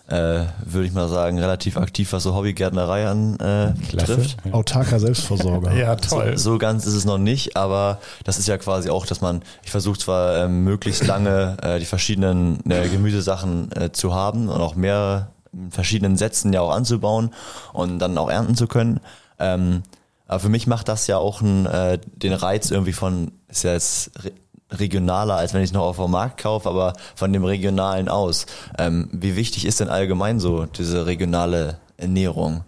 [0.08, 4.36] äh, würde ich mal sagen, relativ aktiv, was so Hobbygärtnerei antrifft.
[4.44, 5.72] Äh, Autarker Selbstversorger.
[5.76, 6.36] ja, toll.
[6.36, 9.42] So, so, ganz ist es noch nicht, aber das ist ja quasi auch, dass man,
[9.62, 14.60] ich versuche zwar äh, möglichst lange äh, die verschiedenen äh, Gemüsesachen äh, zu haben und
[14.60, 17.30] auch mehr in verschiedenen Sätzen ja auch anzubauen
[17.72, 19.00] und dann auch ernten zu können.
[19.38, 19.82] Ähm,
[20.30, 23.72] aber für mich macht das ja auch einen, äh, den Reiz irgendwie von, ist ja
[23.72, 24.30] jetzt re
[24.70, 28.46] regionaler, als wenn ich es noch auf dem Markt kaufe, aber von dem Regionalen aus.
[28.78, 32.62] Ähm, wie wichtig ist denn allgemein so diese regionale Ernährung?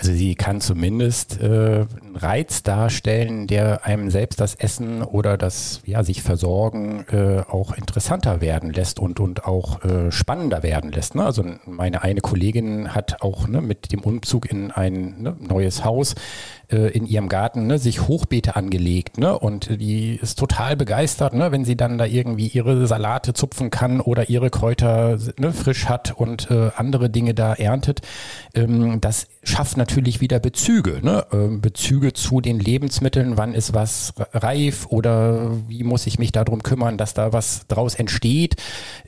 [0.00, 5.82] Also sie kann zumindest äh, einen Reiz darstellen, der einem selbst das Essen oder das
[5.86, 11.16] ja sich versorgen äh, auch interessanter werden lässt und und auch äh, spannender werden lässt.
[11.16, 11.24] Ne?
[11.24, 16.14] Also meine eine Kollegin hat auch ne, mit dem Umzug in ein ne, neues Haus
[16.70, 19.38] äh, in ihrem Garten ne, sich Hochbeete angelegt ne?
[19.38, 24.00] und die ist total begeistert, ne, wenn sie dann da irgendwie ihre Salate zupfen kann
[24.00, 28.02] oder ihre Kräuter ne, frisch hat und äh, andere Dinge da erntet.
[28.54, 31.26] Ähm, das schafft natürlich wieder Bezüge, ne?
[31.32, 36.62] Ähm, Bezüge zu den Lebensmitteln, wann ist was reif oder wie muss ich mich darum
[36.62, 38.56] kümmern, dass da was draus entsteht.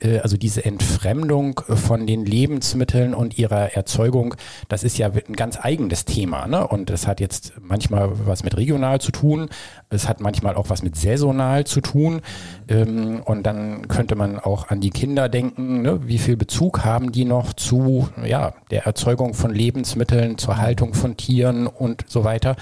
[0.00, 4.34] Äh, also diese Entfremdung von den Lebensmitteln und ihrer Erzeugung,
[4.68, 6.46] das ist ja ein ganz eigenes Thema.
[6.46, 6.66] Ne?
[6.66, 9.48] Und das hat jetzt manchmal was mit regional zu tun,
[9.88, 12.20] es hat manchmal auch was mit saisonal zu tun.
[12.68, 16.00] Ähm, und dann könnte man auch an die Kinder denken, ne?
[16.06, 21.16] wie viel Bezug haben die noch zu ja, der Erzeugung von Lebensmitteln, zur Haltung von
[21.16, 22.56] Tieren und so weiter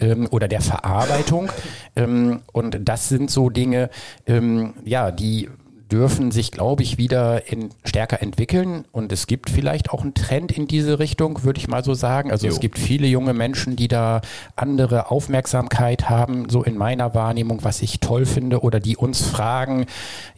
[0.00, 1.50] ähm, oder der Verarbeitung.
[1.96, 3.90] Ähm, und das sind so Dinge,
[4.26, 5.48] ähm, ja, die
[5.92, 8.86] dürfen sich, glaube ich, wieder in, stärker entwickeln.
[8.92, 12.30] Und es gibt vielleicht auch einen Trend in diese Richtung, würde ich mal so sagen.
[12.30, 12.52] Also jo.
[12.54, 14.22] es gibt viele junge Menschen, die da
[14.56, 19.84] andere Aufmerksamkeit haben, so in meiner Wahrnehmung, was ich toll finde, oder die uns fragen,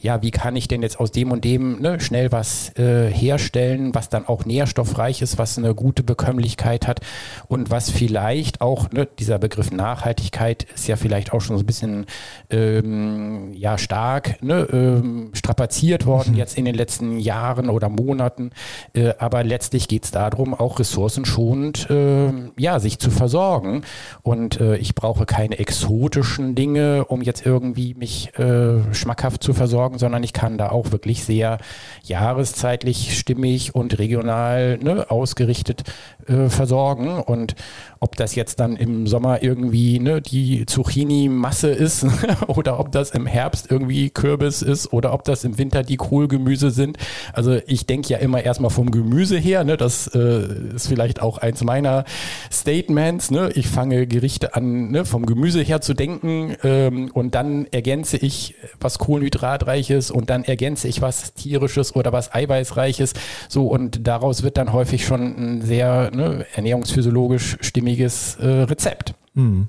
[0.00, 3.94] ja, wie kann ich denn jetzt aus dem und dem ne, schnell was äh, herstellen,
[3.94, 7.00] was dann auch nährstoffreich ist, was eine gute Bekömmlichkeit hat
[7.46, 11.66] und was vielleicht auch, ne, dieser Begriff Nachhaltigkeit ist ja vielleicht auch schon so ein
[11.66, 12.06] bisschen
[12.50, 16.38] ähm, ja stark, ne, ähm, strapaziert worden mhm.
[16.38, 18.50] jetzt in den letzten Jahren oder Monaten.
[18.94, 23.82] Äh, aber letztlich geht es darum, auch ressourcenschonend äh, ja, sich zu versorgen.
[24.22, 29.98] Und äh, ich brauche keine exotischen Dinge, um jetzt irgendwie mich äh, schmackhaft zu versorgen,
[29.98, 31.58] sondern ich kann da auch wirklich sehr
[32.04, 35.82] jahreszeitlich stimmig und regional ne, ausgerichtet
[36.26, 37.20] äh, versorgen.
[37.20, 37.54] Und
[38.00, 42.06] ob das jetzt dann im Sommer irgendwie ne, die Zucchini-Masse ist
[42.46, 46.70] oder ob das im Herbst irgendwie Kürbis ist oder ob das im Winter die Kohlgemüse
[46.70, 46.98] sind.
[47.32, 49.64] Also ich denke ja immer erstmal vom Gemüse her.
[49.64, 52.04] Ne, das äh, ist vielleicht auch eins meiner
[52.52, 53.32] Statements.
[53.32, 53.50] Ne?
[53.54, 58.54] Ich fange Gerichte an, ne, vom Gemüse her zu denken ähm, und dann ergänze ich
[58.80, 63.14] was Kohlenhydratreiches und dann ergänze ich was tierisches oder was Eiweißreiches.
[63.48, 69.14] So und daraus wird dann häufig schon ein sehr ne, ernährungsphysiologisch stimmiges äh, Rezept.
[69.34, 69.68] Mhm.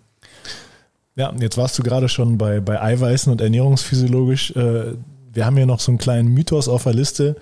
[1.16, 4.52] Ja, jetzt warst du gerade schon bei, bei Eiweißen und ernährungsphysiologisch.
[4.52, 4.96] Äh,
[5.36, 7.36] wir haben hier noch so einen kleinen Mythos auf der Liste.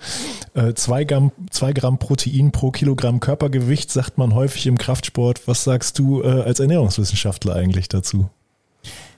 [0.54, 5.46] Äh, zwei, Gramm, zwei Gramm Protein pro Kilogramm Körpergewicht sagt man häufig im Kraftsport.
[5.46, 8.28] Was sagst du äh, als Ernährungswissenschaftler eigentlich dazu?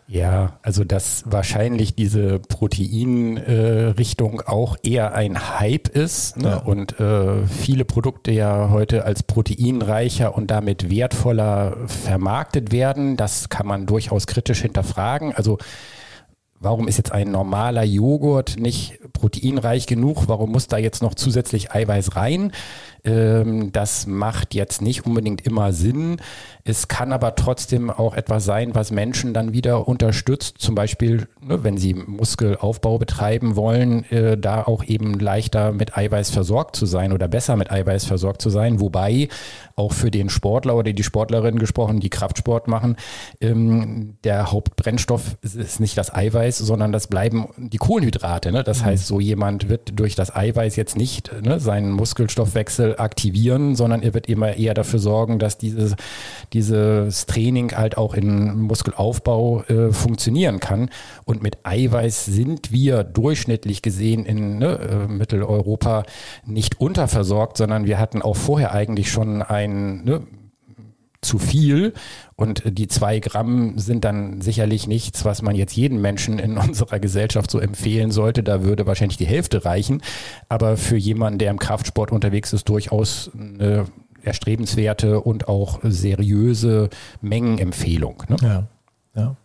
[0.09, 6.49] Ja, also dass wahrscheinlich diese Proteinrichtung äh, auch eher ein Hype ist ne?
[6.49, 6.57] ja.
[6.59, 13.17] und äh, viele Produkte ja heute als proteinreicher und damit wertvoller vermarktet werden.
[13.17, 15.35] Das kann man durchaus kritisch hinterfragen.
[15.35, 15.59] Also
[16.67, 20.25] warum ist jetzt ein normaler Joghurt nicht proteinreich genug?
[20.27, 22.51] Warum muss da jetzt noch zusätzlich Eiweiß rein?
[23.05, 26.19] Ähm, das macht jetzt nicht unbedingt immer Sinn.
[26.65, 30.59] Es kann aber trotzdem auch etwas sein, was Menschen dann wieder unterstützt.
[30.59, 36.31] Zum Beispiel, ne, wenn sie Muskelaufbau betreiben wollen, äh, da auch eben leichter mit Eiweiß
[36.31, 38.81] versorgt zu sein oder besser mit Eiweiß versorgt zu sein.
[38.81, 39.29] Wobei
[39.77, 42.97] auch für den Sportler oder die Sportlerin gesprochen, die Kraftsport machen,
[43.41, 48.51] ähm, der Hauptbrennstoff ist nicht das Eiweiß, sondern das bleiben die Kohlenhydrate.
[48.51, 48.65] Ne?
[48.65, 48.87] Das mhm.
[48.87, 54.15] heißt, so jemand wird durch das Eiweiß jetzt nicht ne, seinen Muskelstoffwechsel aktivieren, sondern er
[54.15, 55.97] wird immer eher dafür sorgen, dass dieses
[56.53, 60.91] dieses Training halt auch in Muskelaufbau äh, funktionieren kann.
[61.25, 66.05] Und mit Eiweiß sind wir durchschnittlich gesehen in ne, äh, Mitteleuropa
[66.45, 70.23] nicht unterversorgt, sondern wir hatten auch vorher eigentlich schon ein ne,
[71.21, 71.93] zu viel.
[72.35, 76.99] Und die zwei Gramm sind dann sicherlich nichts, was man jetzt jedem Menschen in unserer
[76.99, 78.43] Gesellschaft so empfehlen sollte.
[78.43, 80.03] Da würde wahrscheinlich die Hälfte reichen.
[80.49, 83.87] Aber für jemanden, der im Kraftsport unterwegs ist, durchaus eine
[84.23, 88.23] erstrebenswerte und auch seriöse Mengenempfehlung.
[88.29, 88.37] Ne?
[88.43, 88.67] Ja,
[89.15, 89.37] ja.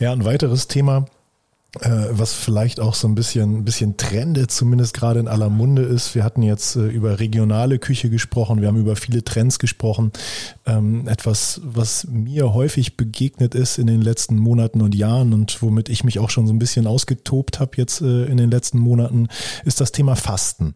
[0.00, 1.06] Ja, ein weiteres Thema,
[2.10, 6.14] was vielleicht auch so ein bisschen, ein bisschen Trende zumindest gerade in aller Munde ist.
[6.14, 10.12] Wir hatten jetzt äh, über regionale Küche gesprochen, wir haben über viele Trends gesprochen.
[10.66, 15.88] Ähm, etwas, was mir häufig begegnet ist in den letzten Monaten und Jahren und womit
[15.88, 19.28] ich mich auch schon so ein bisschen ausgetobt habe jetzt äh, in den letzten Monaten,
[19.64, 20.74] ist das Thema Fasten.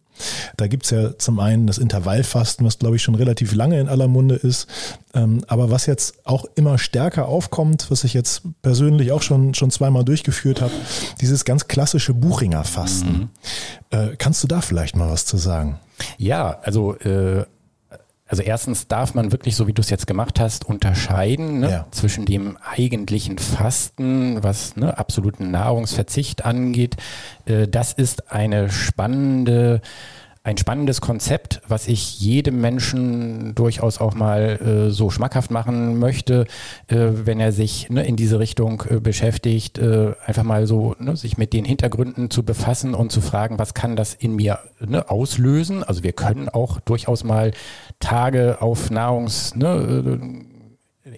[0.57, 4.07] Da gibt's ja zum einen das Intervallfasten, was glaube ich schon relativ lange in aller
[4.07, 4.67] Munde ist,
[5.13, 9.71] ähm, aber was jetzt auch immer stärker aufkommt, was ich jetzt persönlich auch schon, schon
[9.71, 10.73] zweimal durchgeführt habe,
[11.19, 13.11] dieses ganz klassische Buchinger-Fasten.
[13.11, 13.29] Mhm.
[13.89, 15.79] Äh, kannst du da vielleicht mal was zu sagen?
[16.17, 17.45] Ja, also äh
[18.31, 21.87] Also erstens darf man wirklich, so wie du es jetzt gemacht hast, unterscheiden ne, ja.
[21.91, 26.95] zwischen dem eigentlichen Fasten, was ne, absoluten Nahrungsverzicht angeht.
[27.43, 29.81] Äh, das ist eine spannende
[30.43, 36.47] ein spannendes Konzept, was ich jedem Menschen durchaus auch mal äh, so schmackhaft machen möchte,
[36.87, 41.15] äh, wenn er sich ne, in diese Richtung äh, beschäftigt, äh, einfach mal so ne,
[41.15, 45.09] sich mit den Hintergründen zu befassen und zu fragen, was kann das in mir ne,
[45.11, 45.83] auslösen.
[45.83, 47.51] Also wir können auch durchaus mal
[47.99, 49.67] Tage auf Nahrungs, ne,
[50.19, 50.50] äh,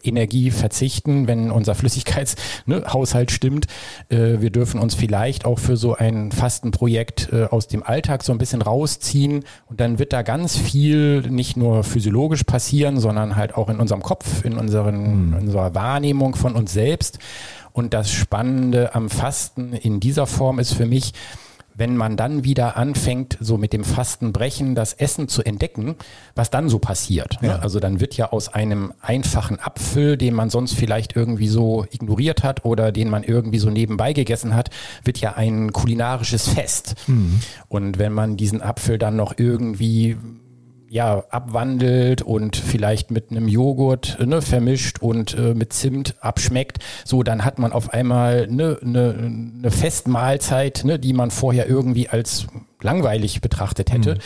[0.04, 3.68] Energie verzichten, wenn unser Flüssigkeitshaushalt ne, stimmt.
[4.10, 8.32] Äh, wir dürfen uns vielleicht auch für so ein Fastenprojekt äh, aus dem Alltag so
[8.32, 13.56] ein bisschen rausziehen und dann wird da ganz viel nicht nur physiologisch passieren, sondern halt
[13.56, 15.34] auch in unserem Kopf, in, unseren, mhm.
[15.34, 17.20] in unserer Wahrnehmung von uns selbst.
[17.72, 21.14] Und das Spannende am Fasten in dieser Form ist für mich,
[21.76, 25.96] wenn man dann wieder anfängt, so mit dem Fastenbrechen das Essen zu entdecken,
[26.36, 27.42] was dann so passiert.
[27.42, 27.50] Ne?
[27.50, 27.60] Ja.
[27.60, 32.44] Also dann wird ja aus einem einfachen Apfel, den man sonst vielleicht irgendwie so ignoriert
[32.44, 34.70] hat oder den man irgendwie so nebenbei gegessen hat,
[35.04, 36.96] wird ja ein kulinarisches Fest.
[37.08, 37.40] Mhm.
[37.68, 40.18] Und wenn man diesen Apfel dann noch irgendwie
[40.94, 47.24] ja, abwandelt und vielleicht mit einem Joghurt ne, vermischt und äh, mit Zimt abschmeckt, so
[47.24, 49.16] dann hat man auf einmal eine ne,
[49.60, 52.46] ne Festmahlzeit, ne, die man vorher irgendwie als
[52.80, 54.16] langweilig betrachtet hätte.
[54.16, 54.20] Mhm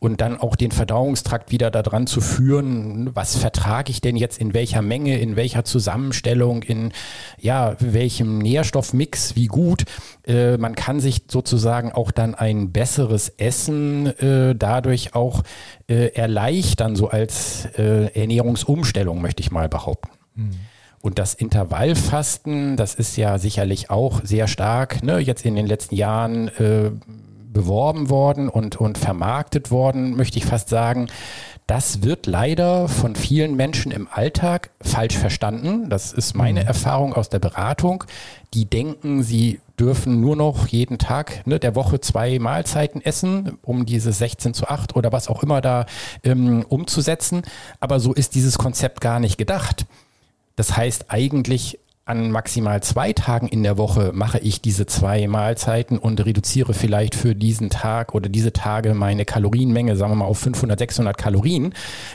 [0.00, 4.54] und dann auch den Verdauungstrakt wieder daran zu führen, was vertrage ich denn jetzt in
[4.54, 6.92] welcher Menge, in welcher Zusammenstellung, in
[7.38, 9.84] ja, welchem Nährstoffmix, wie gut.
[10.26, 15.42] Äh, man kann sich sozusagen auch dann ein besseres Essen äh, dadurch auch
[15.86, 20.08] äh, erleichtern, so als äh, Ernährungsumstellung, möchte ich mal behaupten.
[20.34, 20.50] Mhm.
[21.02, 25.94] Und das Intervallfasten, das ist ja sicherlich auch sehr stark, ne, jetzt in den letzten
[25.94, 26.90] Jahren äh,
[27.52, 31.08] beworben worden und, und vermarktet worden, möchte ich fast sagen.
[31.66, 35.88] Das wird leider von vielen Menschen im Alltag falsch verstanden.
[35.88, 36.66] Das ist meine mhm.
[36.66, 38.04] Erfahrung aus der Beratung.
[38.54, 43.86] Die denken, sie dürfen nur noch jeden Tag ne, der Woche zwei Mahlzeiten essen, um
[43.86, 45.86] diese 16 zu 8 oder was auch immer da
[46.22, 47.42] ähm, umzusetzen.
[47.80, 49.86] Aber so ist dieses Konzept gar nicht gedacht.
[50.56, 51.78] Das heißt, eigentlich
[52.10, 57.14] an maximal zwei Tagen in der Woche mache ich diese zwei Mahlzeiten und reduziere vielleicht
[57.14, 61.72] für diesen Tag oder diese Tage meine Kalorienmenge, sagen wir mal, auf 500, 600 Kalorien,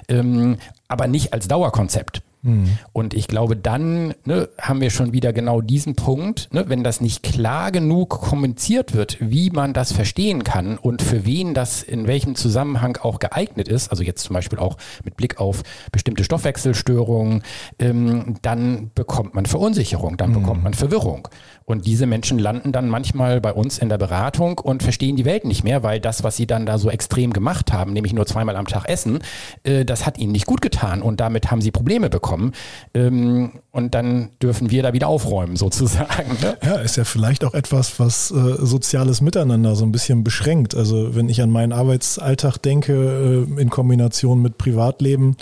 [0.10, 0.58] ähm,
[0.89, 2.22] aber nicht als Dauerkonzept.
[2.46, 2.78] Mhm.
[2.93, 7.02] Und ich glaube, dann ne, haben wir schon wieder genau diesen Punkt, ne, wenn das
[7.02, 12.06] nicht klar genug kommuniziert wird, wie man das verstehen kann und für wen das in
[12.08, 17.41] welchem Zusammenhang auch geeignet ist, also jetzt zum Beispiel auch mit Blick auf bestimmte Stoffwechselstörungen,
[17.80, 20.41] ähm, dann bekommt man Verunsicherung, dann mhm.
[20.41, 21.28] bekommt man Verwirrung.
[21.68, 25.45] Und diese Menschen landen dann manchmal bei uns in der Beratung und verstehen die Welt
[25.45, 28.55] nicht mehr, weil das, was sie dann da so extrem gemacht haben, nämlich nur zweimal
[28.55, 29.18] am Tag essen,
[29.63, 32.51] äh, das hat ihnen nicht gut getan und damit haben sie Probleme bekommen.
[32.93, 36.38] Ähm, und dann dürfen wir da wieder aufräumen, sozusagen.
[36.39, 36.55] Ne?
[36.63, 40.76] Ja, ist ja vielleicht auch etwas, was äh, soziales Miteinander so ein bisschen beschränkt.
[40.76, 45.36] Also wenn ich an meinen Arbeitsalltag denke, äh, in Kombination mit Privatleben,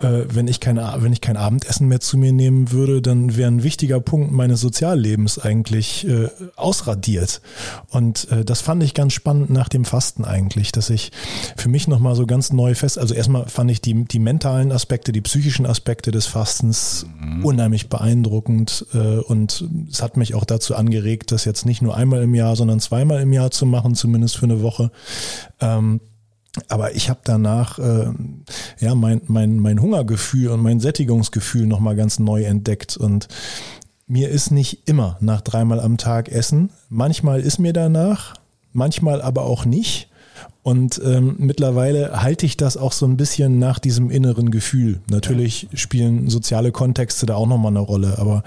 [0.00, 3.48] äh, wenn ich keine, wenn ich kein Abendessen mehr zu mir nehmen würde, dann wäre
[3.48, 5.67] ein wichtiger Punkt meines Soziallebens eigentlich
[6.04, 7.40] äh, ausradiert.
[7.88, 11.12] Und äh, das fand ich ganz spannend nach dem Fasten eigentlich, dass ich
[11.56, 15.12] für mich nochmal so ganz neu fest, also erstmal fand ich die, die mentalen Aspekte,
[15.12, 17.44] die psychischen Aspekte des Fastens mhm.
[17.44, 21.96] unheimlich unheimlich beeindruckend äh, und es hat mich auch dazu angeregt, das jetzt nicht nur
[21.96, 24.90] einmal im Jahr, sondern zweimal im Jahr zu machen, zumindest für eine Woche.
[25.60, 26.00] Ähm,
[26.68, 28.06] aber ich habe danach äh,
[28.80, 32.96] ja mein, mein, mein Hungergefühl und mein Sättigungsgefühl nochmal ganz neu entdeckt.
[32.96, 33.28] Und
[34.08, 36.70] mir ist nicht immer nach dreimal am Tag Essen.
[36.88, 38.34] Manchmal ist mir danach,
[38.72, 40.08] manchmal aber auch nicht.
[40.62, 45.00] Und ähm, mittlerweile halte ich das auch so ein bisschen nach diesem inneren Gefühl.
[45.08, 45.78] Natürlich ja.
[45.78, 48.42] spielen soziale Kontexte da auch nochmal eine Rolle, aber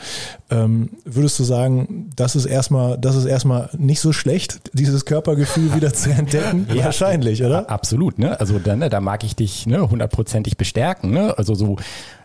[0.52, 5.74] ähm, würdest du sagen, das ist erstmal, das ist erstmal nicht so schlecht, dieses Körpergefühl
[5.74, 6.68] wieder zu entdecken?
[6.76, 7.70] ja, Wahrscheinlich, oder?
[7.70, 8.40] Absolut, ne?
[8.40, 11.38] Also dann, ne, da mag ich dich ne, hundertprozentig bestärken, ne?
[11.40, 11.78] Also so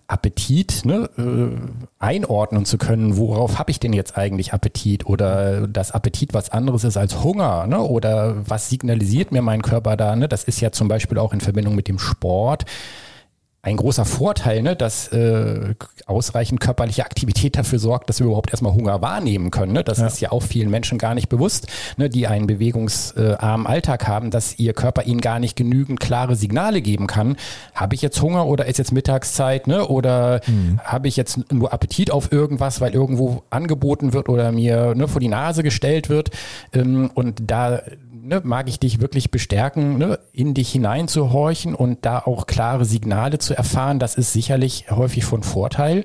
[0.08, 1.56] Appetit ne, äh,
[1.98, 6.84] einordnen zu können, worauf habe ich denn jetzt eigentlich Appetit oder dass Appetit was anderes
[6.84, 10.14] ist als Hunger ne, oder was signalisiert mir mein Körper da.
[10.14, 10.28] Ne?
[10.28, 12.66] Das ist ja zum Beispiel auch in Verbindung mit dem Sport
[13.66, 15.74] ein großer Vorteil, ne, dass äh,
[16.06, 19.72] ausreichend körperliche Aktivität dafür sorgt, dass wir überhaupt erstmal Hunger wahrnehmen können.
[19.72, 19.82] Ne?
[19.82, 20.06] Das ja.
[20.06, 24.56] ist ja auch vielen Menschen gar nicht bewusst, ne, die einen bewegungsarmen Alltag haben, dass
[24.60, 27.36] ihr Körper ihnen gar nicht genügend klare Signale geben kann.
[27.74, 29.88] Habe ich jetzt Hunger oder ist jetzt Mittagszeit ne?
[29.88, 30.78] oder mhm.
[30.84, 35.20] habe ich jetzt nur Appetit auf irgendwas, weil irgendwo angeboten wird oder mir ne, vor
[35.20, 36.30] die Nase gestellt wird.
[36.72, 37.80] Ähm, und da
[38.26, 43.38] ne, mag ich dich wirklich bestärken, ne, in dich hineinzuhorchen und da auch klare Signale
[43.38, 46.04] zu zu erfahren, das ist sicherlich häufig von Vorteil.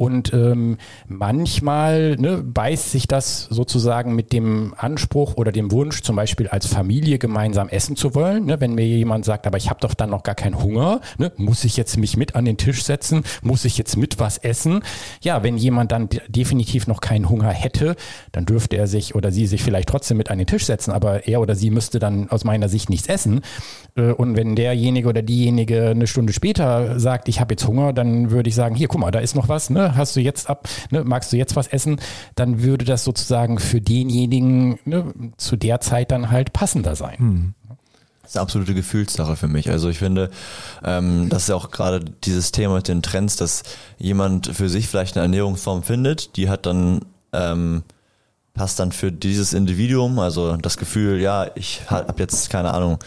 [0.00, 0.78] Und ähm,
[1.08, 6.68] manchmal ne, beißt sich das sozusagen mit dem Anspruch oder dem Wunsch, zum Beispiel als
[6.68, 8.44] Familie gemeinsam essen zu wollen.
[8.44, 8.60] Ne?
[8.60, 11.32] Wenn mir jemand sagt, aber ich habe doch dann noch gar keinen Hunger, ne?
[11.36, 14.84] muss ich jetzt mich mit an den Tisch setzen, muss ich jetzt mit was essen?
[15.20, 17.96] Ja, wenn jemand dann definitiv noch keinen Hunger hätte,
[18.30, 21.26] dann dürfte er sich oder sie sich vielleicht trotzdem mit an den Tisch setzen, aber
[21.26, 23.40] er oder sie müsste dann aus meiner Sicht nichts essen.
[23.96, 28.30] Äh, und wenn derjenige oder diejenige eine Stunde später sagt, ich habe jetzt Hunger, dann
[28.30, 29.87] würde ich sagen, hier, guck mal, da ist noch was, ne?
[29.96, 31.04] Hast du jetzt ab, ne?
[31.04, 32.00] magst du jetzt was essen,
[32.34, 37.18] dann würde das sozusagen für denjenigen ne, zu der Zeit dann halt passender sein.
[37.18, 37.54] Hm.
[38.22, 39.70] Das ist eine absolute Gefühlssache für mich.
[39.70, 40.30] Also ich finde,
[40.84, 43.62] ähm, das ist ja auch gerade dieses Thema mit den Trends, dass
[43.96, 47.00] jemand für sich vielleicht eine Ernährungsform findet, die hat dann
[47.32, 47.84] ähm,
[48.58, 52.98] passt dann für dieses Individuum, also das Gefühl, ja, ich habe jetzt keine Ahnung,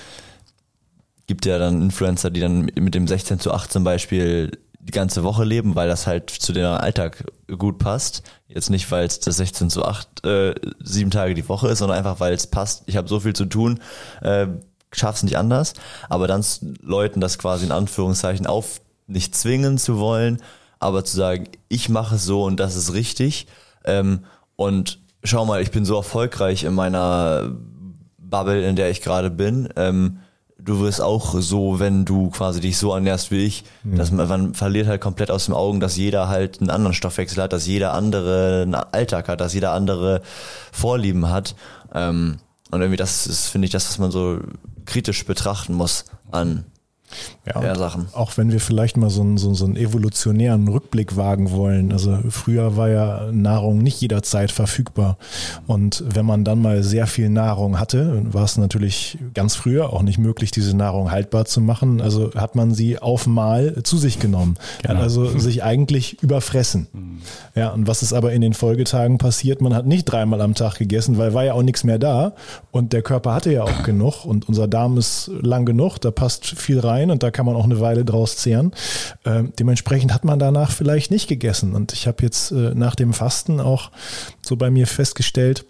[1.28, 5.24] gibt ja dann Influencer, die dann mit dem 16 zu 8 zum Beispiel die ganze
[5.24, 7.24] Woche leben, weil das halt zu deren Alltag
[7.58, 8.24] gut passt.
[8.48, 11.98] Jetzt nicht, weil es das 16 zu 8 äh, sieben Tage die Woche ist, sondern
[11.98, 12.84] einfach, weil es passt.
[12.88, 13.80] Ich habe so viel zu tun,
[14.22, 14.48] äh,
[14.92, 15.74] schaff's nicht anders.
[16.10, 16.44] Aber dann
[16.82, 20.42] Leuten das quasi in Anführungszeichen auf nicht zwingen zu wollen,
[20.80, 23.48] aber zu sagen, ich mache es so und das ist richtig.
[23.86, 24.26] Ähm,
[24.56, 27.52] und schau mal, ich bin so erfolgreich in meiner
[28.18, 29.70] Bubble, in der ich gerade bin.
[29.76, 30.20] Ähm,
[30.64, 33.98] du wirst auch so, wenn du quasi dich so ernährst wie ich, mhm.
[33.98, 37.42] dass man, man verliert halt komplett aus den Augen, dass jeder halt einen anderen Stoffwechsel
[37.44, 40.22] hat, dass jeder andere einen Alltag hat, dass jeder andere
[40.72, 41.56] Vorlieben hat.
[41.94, 42.38] Ähm,
[42.72, 44.40] und irgendwie das ist, finde ich, das, was man so
[44.86, 46.66] kritisch betrachten muss an
[47.46, 48.08] ja, ja, Sachen.
[48.14, 51.92] Auch wenn wir vielleicht mal so einen, so, so einen evolutionären Rückblick wagen wollen.
[51.92, 55.18] Also früher war ja Nahrung nicht jederzeit verfügbar.
[55.66, 60.04] Und wenn man dann mal sehr viel Nahrung hatte, war es natürlich ganz früher auch
[60.04, 62.00] nicht möglich, diese Nahrung haltbar zu machen.
[62.00, 64.56] Also hat man sie auf Mal zu sich genommen.
[64.84, 64.96] Genau.
[64.96, 66.88] Hat also sich eigentlich überfressen.
[66.94, 67.22] Mhm.
[67.56, 69.62] Ja, und was ist aber in den Folgetagen passiert?
[69.62, 72.34] Man hat nicht dreimal am Tag gegessen, weil war ja auch nichts mehr da.
[72.70, 74.26] Und der Körper hatte ja auch genug.
[74.26, 77.64] Und unser Darm ist lang genug, da passt viel rein und da kann man auch
[77.64, 78.74] eine Weile draus zehren.
[79.26, 81.74] Ähm, dementsprechend hat man danach vielleicht nicht gegessen.
[81.74, 83.92] Und ich habe jetzt äh, nach dem Fasten auch
[84.42, 85.66] so bei mir festgestellt,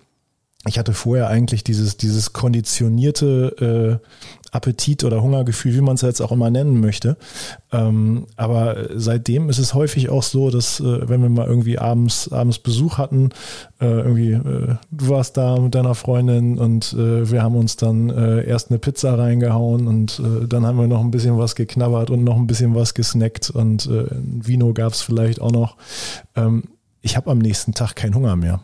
[0.68, 4.08] ich hatte vorher eigentlich dieses, dieses konditionierte äh,
[4.52, 7.18] Appetit oder Hungergefühl, wie man es jetzt auch immer nennen möchte.
[7.72, 12.32] Ähm, aber seitdem ist es häufig auch so, dass äh, wenn wir mal irgendwie abends,
[12.32, 13.30] abends Besuch hatten,
[13.80, 18.10] äh, irgendwie, äh, du warst da mit deiner Freundin und äh, wir haben uns dann
[18.10, 22.12] äh, erst eine Pizza reingehauen und äh, dann haben wir noch ein bisschen was geknabbert
[22.12, 25.78] und noch ein bisschen was gesnackt und ein Vino gab es vielleicht auch noch.
[26.36, 26.64] Ähm,
[27.02, 28.62] ich habe am nächsten Tag keinen Hunger mehr.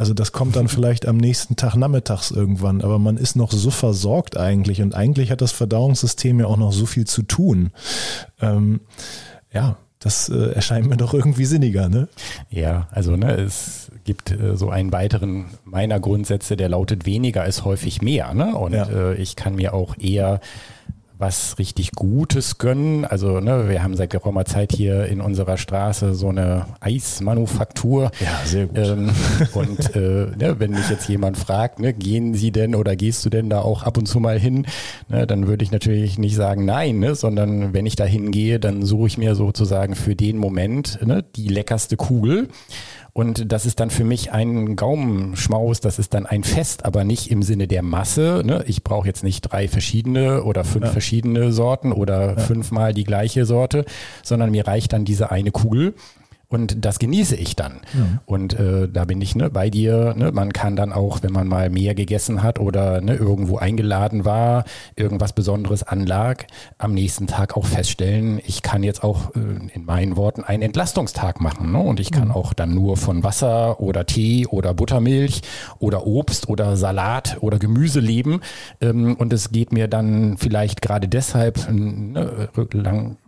[0.00, 3.70] Also das kommt dann vielleicht am nächsten Tag nachmittags irgendwann, aber man ist noch so
[3.70, 7.70] versorgt eigentlich und eigentlich hat das Verdauungssystem ja auch noch so viel zu tun.
[8.40, 8.80] Ähm,
[9.52, 12.08] ja, das äh, erscheint mir doch irgendwie sinniger, ne?
[12.48, 17.66] Ja, also ne, es gibt äh, so einen weiteren meiner Grundsätze, der lautet weniger ist
[17.66, 18.56] häufig mehr, ne?
[18.56, 18.88] Und ja.
[18.88, 20.40] äh, ich kann mir auch eher
[21.20, 23.04] was richtig Gutes gönnen.
[23.04, 28.10] Also ne, wir haben seit geraumer Zeit hier in unserer Straße so eine Eismanufaktur.
[28.20, 28.78] Ja, sehr gut.
[28.78, 29.10] Ähm,
[29.54, 33.30] und äh, ne, wenn mich jetzt jemand fragt, ne, gehen Sie denn oder gehst du
[33.30, 34.66] denn da auch ab und zu mal hin,
[35.08, 38.82] ne, dann würde ich natürlich nicht sagen nein, ne, sondern wenn ich da hingehe, dann
[38.82, 42.48] suche ich mir sozusagen für den Moment ne, die leckerste Kugel.
[43.12, 47.30] Und das ist dann für mich ein Gaumenschmaus, das ist dann ein Fest, aber nicht
[47.30, 48.42] im Sinne der Masse.
[48.44, 48.64] Ne?
[48.66, 50.92] Ich brauche jetzt nicht drei verschiedene oder fünf ja.
[50.92, 52.38] verschiedene Sorten oder ja.
[52.38, 53.84] fünfmal die gleiche Sorte,
[54.22, 55.94] sondern mir reicht dann diese eine Kugel.
[56.50, 57.74] Und das genieße ich dann.
[57.96, 58.20] Ja.
[58.26, 60.14] Und äh, da bin ich ne, bei dir.
[60.16, 64.24] Ne, man kann dann auch, wenn man mal mehr gegessen hat oder ne, irgendwo eingeladen
[64.24, 64.64] war,
[64.96, 66.46] irgendwas Besonderes anlag,
[66.76, 69.38] am nächsten Tag auch feststellen, ich kann jetzt auch äh,
[69.72, 71.70] in meinen Worten einen Entlastungstag machen.
[71.70, 71.78] Ne?
[71.78, 72.34] Und ich kann mhm.
[72.34, 75.42] auch dann nur von Wasser oder Tee oder Buttermilch
[75.78, 78.40] oder Obst oder Salat oder Gemüse leben.
[78.80, 83.18] Ähm, und es geht mir dann vielleicht gerade deshalb ne, lang,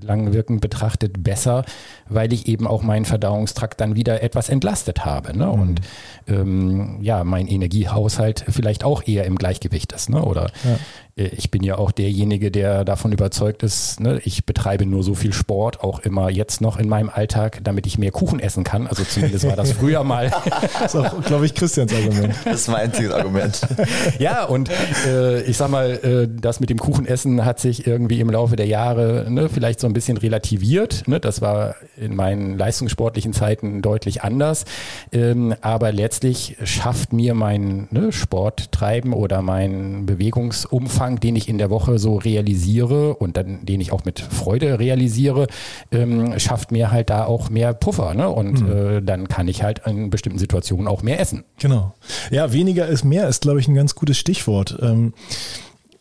[0.00, 1.64] langwirkend betrachtet besser,
[2.08, 5.36] weil ich eben auch meinen Verdauungstrakt dann wieder etwas entlastet habe.
[5.36, 5.46] Ne?
[5.46, 5.52] Mhm.
[5.52, 5.80] Und
[6.28, 10.10] ähm, ja, mein Energiehaushalt vielleicht auch eher im Gleichgewicht ist.
[10.10, 10.22] Ne?
[10.22, 10.78] Oder ja.
[11.16, 15.14] Äh, ich bin ja auch derjenige, der davon überzeugt ist, ne, ich betreibe nur so
[15.14, 18.86] viel Sport, auch immer jetzt noch in meinem Alltag, damit ich mehr Kuchen essen kann.
[18.86, 20.30] Also zumindest war das früher mal.
[20.80, 22.34] das ist auch, glaube ich, Christians Argument.
[22.44, 23.60] Das ist mein einziges Argument.
[24.18, 24.70] ja, und
[25.06, 28.66] äh, ich sag mal, äh, das mit dem Kuchenessen hat sich irgendwie im Laufe der
[28.66, 31.06] Jahre ne, vielleicht so ein bisschen relativiert.
[31.06, 31.20] Ne?
[31.20, 34.64] Das war in meinen leistungssportlichen Zeiten deutlich anders.
[35.12, 41.58] Ähm, aber letztlich schafft mir mein ne, Sporttreiben oder mein Bewegungsumfang Umfang, den ich in
[41.58, 45.48] der Woche so realisiere und dann, den ich auch mit Freude realisiere,
[45.90, 48.14] ähm, schafft mir halt da auch mehr Puffer.
[48.14, 48.28] Ne?
[48.28, 48.72] Und mhm.
[48.72, 51.42] äh, dann kann ich halt in bestimmten Situationen auch mehr essen.
[51.58, 51.92] Genau.
[52.30, 54.78] Ja, weniger ist mehr ist, glaube ich, ein ganz gutes Stichwort.
[54.80, 55.12] Ähm,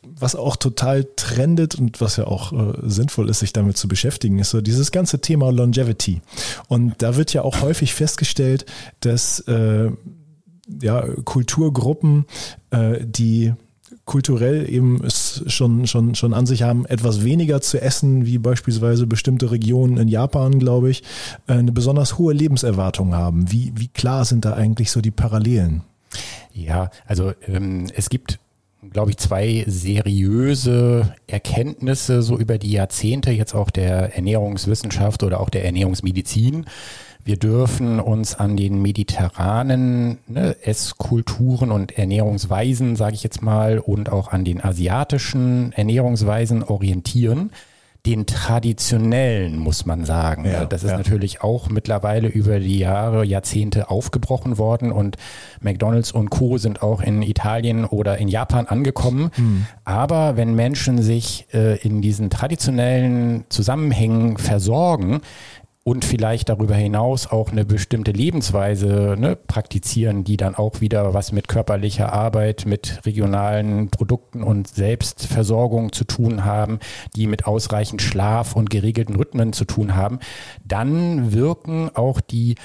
[0.03, 4.37] was auch total trendet und was ja auch äh, sinnvoll ist, sich damit zu beschäftigen,
[4.37, 6.21] ist so dieses ganze Thema Longevity.
[6.67, 8.67] Und da wird ja auch häufig festgestellt,
[8.99, 9.89] dass äh,
[10.79, 12.25] ja, Kulturgruppen,
[12.69, 13.53] äh, die
[14.11, 19.07] kulturell eben es schon, schon, schon an sich haben, etwas weniger zu essen, wie beispielsweise
[19.07, 21.03] bestimmte Regionen in Japan, glaube ich,
[21.47, 23.49] äh, eine besonders hohe Lebenserwartung haben.
[23.53, 25.83] Wie, wie klar sind da eigentlich so die Parallelen?
[26.53, 28.39] Ja, also ähm, es gibt
[28.89, 35.49] glaube ich, zwei seriöse Erkenntnisse so über die Jahrzehnte jetzt auch der Ernährungswissenschaft oder auch
[35.49, 36.65] der Ernährungsmedizin.
[37.23, 44.11] Wir dürfen uns an den mediterranen ne, Esskulturen und Ernährungsweisen, sage ich jetzt mal, und
[44.11, 47.51] auch an den asiatischen Ernährungsweisen orientieren
[48.05, 50.45] den traditionellen, muss man sagen.
[50.45, 50.97] Ja, das ist ja.
[50.97, 55.17] natürlich auch mittlerweile über die Jahre, Jahrzehnte aufgebrochen worden und
[55.61, 56.57] McDonald's und Co.
[56.57, 59.29] sind auch in Italien oder in Japan angekommen.
[59.37, 59.67] Mhm.
[59.83, 65.21] Aber wenn Menschen sich äh, in diesen traditionellen Zusammenhängen versorgen,
[65.83, 71.31] und vielleicht darüber hinaus auch eine bestimmte Lebensweise ne, praktizieren, die dann auch wieder was
[71.31, 76.79] mit körperlicher Arbeit, mit regionalen Produkten und Selbstversorgung zu tun haben,
[77.15, 80.19] die mit ausreichend Schlaf und geregelten Rhythmen zu tun haben,
[80.63, 82.55] dann wirken auch die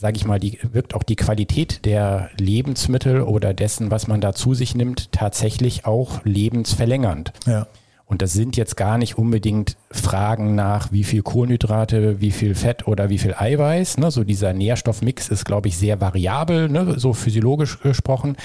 [0.00, 4.32] sage ich mal, die wirkt auch die Qualität der Lebensmittel oder dessen, was man da
[4.32, 7.32] zu sich nimmt, tatsächlich auch lebensverlängernd.
[7.46, 7.66] Ja.
[8.08, 12.88] Und das sind jetzt gar nicht unbedingt Fragen nach, wie viel Kohlenhydrate, wie viel Fett
[12.88, 13.98] oder wie viel Eiweiß.
[13.98, 14.10] Ne?
[14.10, 16.98] So dieser Nährstoffmix ist, glaube ich, sehr variabel, ne?
[16.98, 18.36] so physiologisch gesprochen,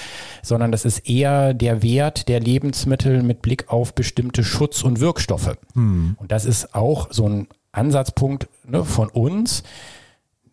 [0.41, 5.55] sondern das ist eher der Wert der Lebensmittel mit Blick auf bestimmte Schutz- und Wirkstoffe.
[5.76, 6.18] Hm.
[6.20, 9.64] Und das ist auch so ein Ansatzpunkt ne, von uns.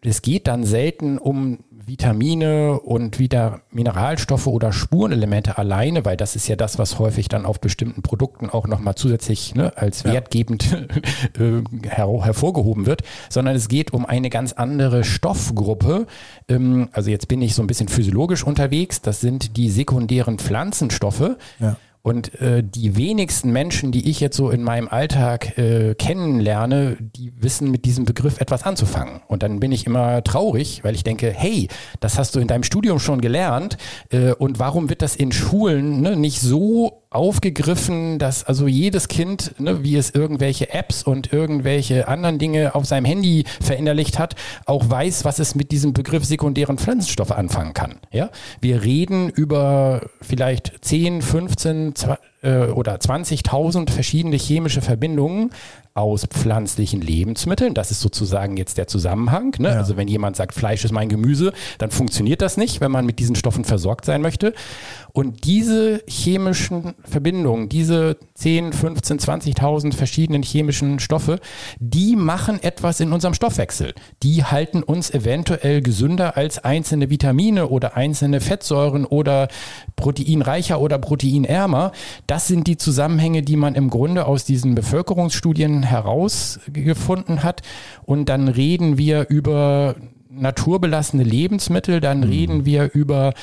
[0.02, 1.58] Es geht dann selten um
[1.90, 7.44] Vitamine und wieder Mineralstoffe oder Spurenelemente alleine, weil das ist ja das, was häufig dann
[7.44, 10.72] auf bestimmten Produkten auch nochmal zusätzlich ne, als wertgebend
[11.38, 16.06] äh, her hervorgehoben wird, sondern es geht um eine ganz andere Stoffgruppe.
[16.48, 19.02] Ähm, also jetzt bin ich so ein bisschen physiologisch unterwegs.
[19.02, 21.36] Das sind die sekundären Pflanzenstoffe.
[21.58, 21.76] Ja.
[22.02, 27.32] Und äh, die wenigsten Menschen, die ich jetzt so in meinem Alltag äh, kennenlerne, die
[27.36, 29.20] wissen mit diesem Begriff etwas anzufangen.
[29.28, 31.68] Und dann bin ich immer traurig, weil ich denke, hey,
[32.00, 33.76] das hast du in deinem Studium schon gelernt.
[34.10, 39.58] Äh, und warum wird das in Schulen ne, nicht so aufgegriffen, dass also jedes Kind,
[39.58, 44.88] ne, wie es irgendwelche Apps und irgendwelche anderen Dinge auf seinem Handy verinnerlicht hat, auch
[44.88, 47.96] weiß, was es mit diesem Begriff sekundären Pflanzenstoffe anfangen kann.
[48.12, 48.30] Ja,
[48.60, 55.50] wir reden über vielleicht 10, 15, 20, äh, oder 20.000 verschiedene chemische Verbindungen
[56.00, 57.74] aus pflanzlichen Lebensmitteln.
[57.74, 59.54] Das ist sozusagen jetzt der Zusammenhang.
[59.58, 59.68] Ne?
[59.68, 59.76] Ja.
[59.76, 63.18] Also wenn jemand sagt, Fleisch ist mein Gemüse, dann funktioniert das nicht, wenn man mit
[63.18, 64.54] diesen Stoffen versorgt sein möchte.
[65.12, 71.40] Und diese chemischen Verbindungen, diese 10, 15, 20.000 verschiedenen chemischen Stoffe,
[71.78, 73.94] die machen etwas in unserem Stoffwechsel.
[74.22, 79.48] Die halten uns eventuell gesünder als einzelne Vitamine oder einzelne Fettsäuren oder
[80.00, 81.92] proteinreicher oder proteinärmer.
[82.26, 87.62] Das sind die Zusammenhänge, die man im Grunde aus diesen Bevölkerungsstudien herausgefunden hat.
[88.04, 89.94] Und dann reden wir über
[90.30, 92.24] naturbelassene Lebensmittel, dann mhm.
[92.24, 93.34] reden wir über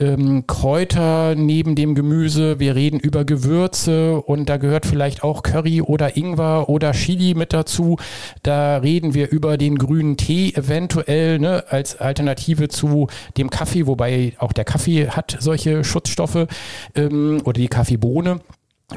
[0.00, 5.82] ähm, Kräuter neben dem Gemüse, wir reden über Gewürze und da gehört vielleicht auch Curry
[5.82, 7.98] oder Ingwer oder Chili mit dazu.
[8.42, 14.32] Da reden wir über den grünen Tee eventuell ne, als Alternative zu dem Kaffee, wobei
[14.38, 16.46] auch der Kaffee hat solche Schutzstoffe
[16.94, 18.40] ähm, oder die Kaffeebohne.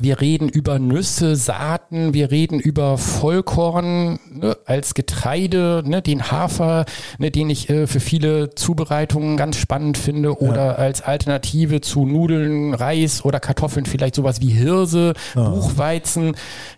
[0.01, 6.85] Wir reden über Nüsse, Saaten, wir reden über Vollkorn ne, als Getreide, ne, den Hafer,
[7.19, 10.71] ne, den ich äh, für viele Zubereitungen ganz spannend finde, oder ja.
[10.75, 15.49] als Alternative zu Nudeln, Reis oder Kartoffeln vielleicht sowas wie Hirse, ja.
[15.49, 16.35] Buchweizen,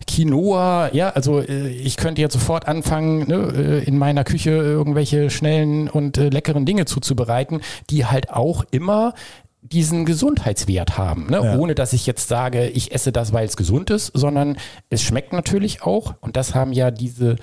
[0.07, 0.89] Quinoa.
[0.93, 5.89] Ja, also äh, ich könnte jetzt sofort anfangen, ne, äh, in meiner Küche irgendwelche schnellen
[5.89, 9.13] und äh, leckeren Dinge zuzubereiten, die halt auch immer
[9.71, 11.41] diesen Gesundheitswert haben, ne?
[11.43, 11.57] Ja.
[11.57, 14.57] ohne dass ich jetzt sage, ich esse das, weil es gesund ist, sondern
[14.89, 17.35] es schmeckt natürlich auch und das haben ja diese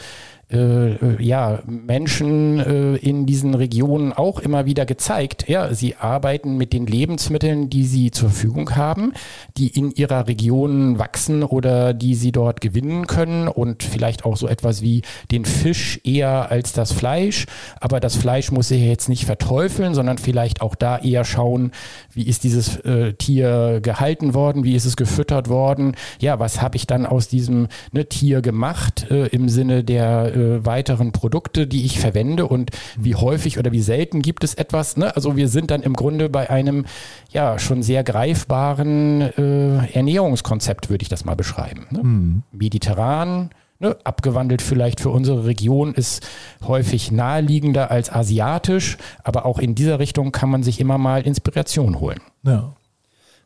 [0.53, 5.49] äh, äh, ja, Menschen äh, in diesen Regionen auch immer wieder gezeigt.
[5.49, 9.13] Ja, sie arbeiten mit den Lebensmitteln, die sie zur Verfügung haben,
[9.57, 14.47] die in ihrer Region wachsen oder die sie dort gewinnen können und vielleicht auch so
[14.47, 17.47] etwas wie den Fisch eher als das Fleisch.
[17.81, 21.73] Aber das Fleisch muss sie jetzt nicht verteufeln, sondern vielleicht auch da eher schauen,
[22.13, 26.77] wie ist dieses äh, Tier gehalten worden, wie ist es gefüttert worden, ja, was habe
[26.77, 31.85] ich dann aus diesem ne, Tier gemacht äh, im Sinne der äh, weiteren Produkte, die
[31.85, 34.97] ich verwende und wie häufig oder wie selten gibt es etwas.
[34.97, 35.15] Ne?
[35.15, 36.87] Also wir sind dann im Grunde bei einem
[37.31, 41.87] ja schon sehr greifbaren äh, Ernährungskonzept, würde ich das mal beschreiben.
[41.91, 42.03] Ne?
[42.03, 42.43] Mhm.
[42.53, 46.25] Mediterran, Ne, abgewandelt vielleicht für unsere Region, ist
[46.65, 51.99] häufig naheliegender als asiatisch, aber auch in dieser Richtung kann man sich immer mal Inspiration
[51.99, 52.21] holen.
[52.45, 52.75] Ja.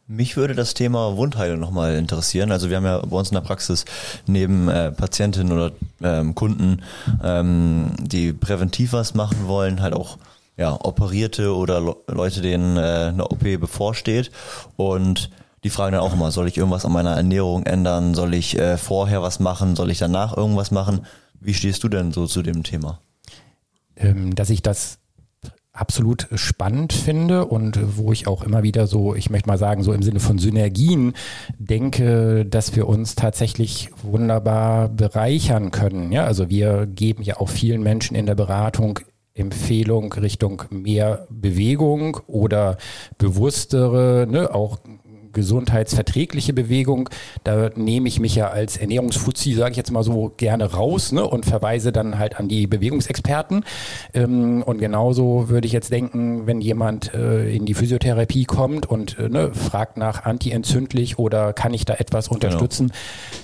[0.09, 2.53] Mich würde das Thema Wundheilung nochmal interessieren.
[2.53, 3.85] Also wir haben ja bei uns in der Praxis
[4.27, 6.83] neben äh, Patientinnen oder ähm, Kunden,
[7.25, 10.19] ähm, die präventiv was machen wollen, halt auch
[10.57, 14.31] ja, Operierte oder Le Leute, denen äh, eine OP bevorsteht.
[14.77, 15.31] Und
[15.65, 18.15] die fragen dann auch immer, soll ich irgendwas an meiner Ernährung ändern?
[18.15, 19.75] Soll ich äh, vorher was machen?
[19.75, 21.05] Soll ich danach irgendwas machen?
[21.41, 23.01] Wie stehst du denn so zu dem Thema?
[23.97, 24.99] Ähm, dass ich das
[25.77, 29.93] absolut spannend finde und wo ich auch immer wieder so, ich möchte mal sagen, so
[29.93, 31.13] im Sinne von Synergien
[31.59, 36.13] denke, dass wir uns tatsächlich wunderbar bereichern können.
[36.13, 39.01] Ja, also wir geben ja auch vielen Menschen in der Beratung
[39.35, 42.79] Empfehlung Richtung mehr Bewegung oder
[43.19, 44.79] bewusstere, ne, auch
[45.37, 47.11] gesundheitsverträgliche Bewegung.
[47.45, 51.25] Da nehme ich mich ja als Ernährungsfuzzi, sage ich jetzt mal so, gerne raus ne,
[51.25, 53.65] und verweise dann halt an die Bewegungsexperten.
[54.15, 59.19] Ähm, und genauso würde ich jetzt denken, wenn jemand äh, in die Physiotherapie kommt und
[59.19, 62.37] äh, ne, fragt nach antientzündlich oder kann ich da etwas genau.
[62.37, 62.99] unterstützen, genau.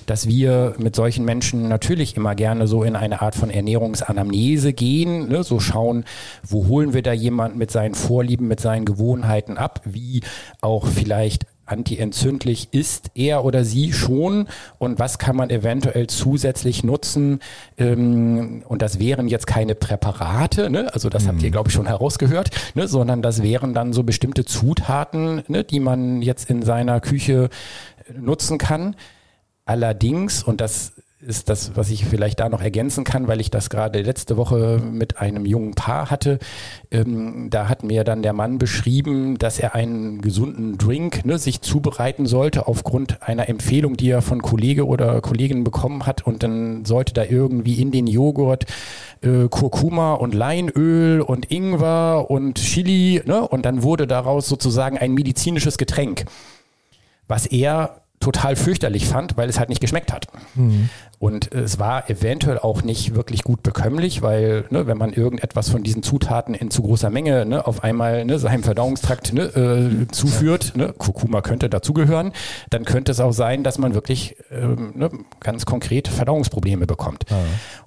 [0.07, 5.29] dass wir mit solchen Menschen natürlich immer gerne so in eine Art von Ernährungsanamnese gehen,
[5.29, 6.05] ne, so schauen,
[6.43, 10.23] wo holen wir da jemand mit seinen Vorlieben, mit seinen Gewohnheiten ab, wie
[10.63, 14.49] auch vielleicht antientzündlich ist er oder sie schon
[14.79, 17.41] und was kann man eventuell zusätzlich nutzen?
[17.79, 20.93] Ähm, und das wären jetzt keine Präparate, ne?
[20.93, 21.29] also das mhm.
[21.29, 21.53] habt ihr, mhm.
[21.53, 22.87] glaube ich, schon herausgehört, ne?
[22.87, 25.65] sondern das wären dann so bestimmte Zutaten, ne?
[25.65, 27.49] die man jetzt in seiner Küche
[28.15, 28.97] nutzen kann.
[29.65, 30.93] Allerdings, und das
[31.27, 34.83] ist das, was ich vielleicht da noch ergänzen kann, weil ich das gerade letzte Woche
[34.83, 36.39] mit einem jungen Paar hatte.
[36.91, 41.61] Ähm, da hat mir dann der Mann beschrieben, dass er einen gesunden Drink ne, sich
[41.61, 46.27] zubereiten sollte aufgrund einer Empfehlung, die er von Kollege oder Kollegin bekommen hat.
[46.27, 48.67] Und dann sollte da irgendwie in den Joghurt
[49.21, 53.23] äh, Kurkuma und Leinöl und Ingwer und Chili.
[53.25, 53.47] Ne?
[53.47, 56.25] Und dann wurde daraus sozusagen ein medizinisches Getränk
[57.29, 60.29] was er total fürchterlich fand, weil es halt nicht geschmeckt hat.
[60.55, 60.89] Mhm.
[61.23, 65.85] Und es war eventuell auch nicht wirklich gut bekömmlich, weil ne, wenn man irgendetwas von
[65.85, 70.73] diesen Zutaten in zu großer Menge ne, auf einmal ne, seinem Verdauungstrakt ne, äh, zuführt,
[70.75, 72.33] ne, Kurkuma könnte dazugehören,
[72.71, 77.27] dann könnte es auch sein, dass man wirklich ähm, ne, ganz konkret Verdauungsprobleme bekommt.
[77.31, 77.37] Ja.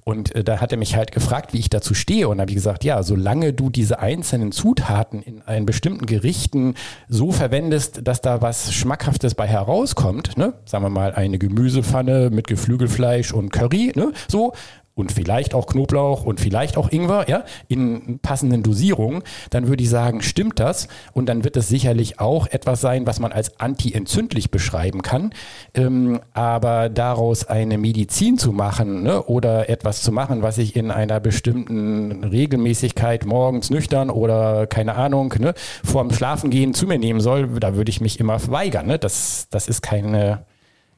[0.08, 2.30] Und äh, da hat er mich halt gefragt, wie ich dazu stehe.
[2.30, 6.76] Und habe ich gesagt, ja, solange du diese einzelnen Zutaten in einen bestimmten Gerichten
[7.10, 12.48] so verwendest, dass da was Schmackhaftes bei herauskommt, ne, sagen wir mal eine Gemüsepfanne mit
[12.48, 14.14] Geflügelfleisch, Fleisch und Curry, ne?
[14.28, 14.54] So,
[14.96, 19.90] und vielleicht auch Knoblauch und vielleicht auch Ingwer, ja, in passenden Dosierungen, dann würde ich
[19.90, 20.88] sagen, stimmt das?
[21.14, 25.32] Und dann wird es sicherlich auch etwas sein, was man als antientzündlich beschreiben kann.
[25.74, 30.92] Ähm, aber daraus eine Medizin zu machen ne, oder etwas zu machen, was ich in
[30.92, 37.60] einer bestimmten Regelmäßigkeit morgens nüchtern oder keine Ahnung, ne, vorm Schlafengehen zu mir nehmen soll,
[37.60, 38.88] da würde ich mich immer weigern.
[38.88, 38.98] Ne?
[38.98, 40.46] Das, das ist keine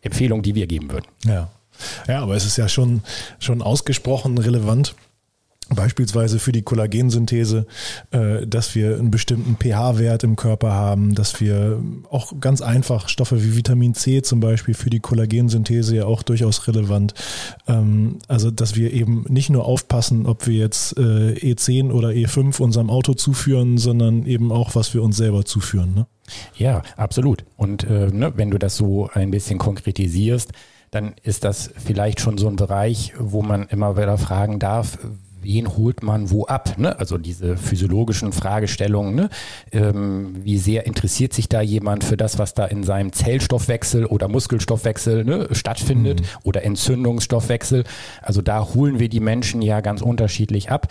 [0.02, 1.08] Empfehlung, die wir geben würden.
[1.26, 1.50] Ja.
[2.08, 3.02] Ja, aber es ist ja schon,
[3.40, 4.96] schon ausgesprochen relevant,
[5.70, 7.66] Beispielsweise für die Kollagensynthese,
[8.12, 13.44] äh, dass wir einen bestimmten pH-Wert im Körper haben, dass wir auch ganz einfach Stoffe
[13.44, 17.16] wie Vitamin C zum Beispiel für die Kollagensynthese ja auch durchaus relevant.
[17.68, 22.62] Ähm, also, dass wir eben nicht nur aufpassen, ob wir jetzt äh, E10 oder E5
[22.62, 25.94] unserem Auto zuführen, sondern eben auch, was wir uns selber zuführen.
[25.94, 26.08] Ne?
[26.56, 27.44] Ja, absolut.
[27.58, 30.54] Und äh, ne, wenn du das so ein bisschen konkretisierst,
[30.92, 34.98] dann ist das vielleicht schon so ein Bereich, wo man immer wieder fragen darf,
[35.42, 36.78] wen holt man wo ab?
[36.78, 37.00] Ne?
[37.00, 39.16] Also diese physiologischen Fragestellungen.
[39.16, 39.30] Ne?
[39.72, 44.28] Ähm, wie sehr interessiert sich da jemand für das, was da in seinem Zellstoffwechsel oder
[44.28, 46.26] Muskelstoffwechsel ne, stattfindet mhm.
[46.44, 47.86] oder Entzündungsstoffwechsel?
[48.22, 50.88] Also da holen wir die Menschen ja ganz unterschiedlich ab.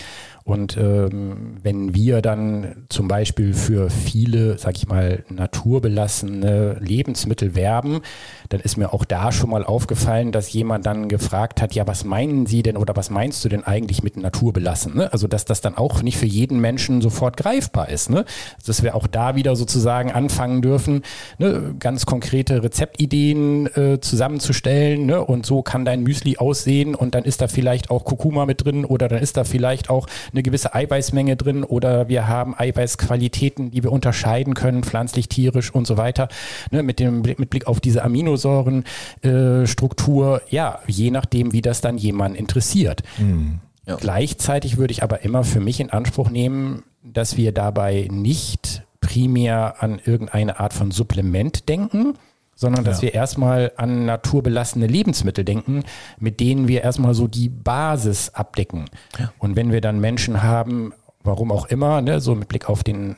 [0.47, 8.01] Und ähm, wenn wir dann zum Beispiel für viele, sag ich mal, naturbelassene Lebensmittel werben,
[8.49, 12.05] dann ist mir auch da schon mal aufgefallen, dass jemand dann gefragt hat, ja, was
[12.05, 14.95] meinen Sie denn oder was meinst du denn eigentlich mit naturbelassen?
[14.95, 15.13] Ne?
[15.13, 18.09] Also dass das dann auch nicht für jeden Menschen sofort greifbar ist.
[18.09, 18.25] Ne?
[18.65, 21.03] Dass wir auch da wieder sozusagen anfangen dürfen,
[21.39, 25.07] ne, ganz konkrete Rezeptideen äh, zusammenzustellen.
[25.07, 25.25] Ne?
[25.25, 28.85] Und so kann dein Müsli aussehen und dann ist da vielleicht auch Kurkuma mit drin
[28.85, 30.07] oder dann ist da vielleicht auch
[30.37, 35.87] eine gewisse Eiweißmenge drin oder wir haben Eiweißqualitäten, die wir unterscheiden können, pflanzlich, tierisch und
[35.87, 36.29] so weiter.
[36.71, 41.99] Ne, mit dem mit Blick auf diese Aminosäurenstruktur, äh, ja, je nachdem, wie das dann
[41.99, 43.03] jemand interessiert.
[43.19, 43.61] Mhm.
[43.87, 43.97] Ja.
[43.97, 49.77] Gleichzeitig würde ich aber immer für mich in Anspruch nehmen, dass wir dabei nicht primär
[49.81, 52.15] an irgendeine Art von Supplement denken,
[52.57, 53.03] sondern dass ja.
[53.03, 55.85] wir erstmal an naturbelassene Lebensmittel denken,
[56.19, 58.87] mit denen wir erstmal so die Basis abdecken.
[59.19, 59.33] Ja.
[59.39, 60.93] Und wenn wir dann Menschen haben,
[61.23, 63.17] warum auch immer, ne, so mit Blick auf den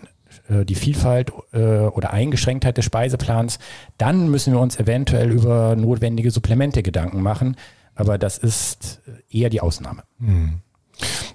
[0.48, 3.58] äh, die Vielfalt äh, oder Eingeschränktheit des Speiseplans,
[3.96, 7.56] dann müssen wir uns eventuell über notwendige Supplemente Gedanken machen.
[7.94, 10.02] Aber das ist eher die Ausnahme.
[10.20, 10.60] Hm.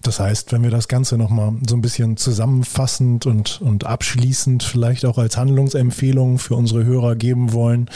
[0.01, 5.05] Das heißt, wenn wir das Ganze nochmal so ein bisschen zusammenfassend und, und abschließend vielleicht
[5.05, 7.89] auch als Handlungsempfehlung für unsere Hörer geben wollen,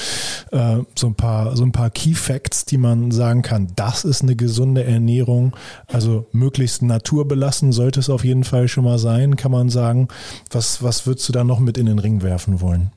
[0.52, 4.22] äh, so ein paar, so ein paar Key Facts, die man sagen kann, das ist
[4.22, 5.56] eine gesunde Ernährung.
[5.88, 10.08] Also möglichst naturbelassen sollte es auf jeden Fall schon mal sein, kann man sagen.
[10.52, 12.92] Was, was würdest du da noch mit in den Ring werfen wollen?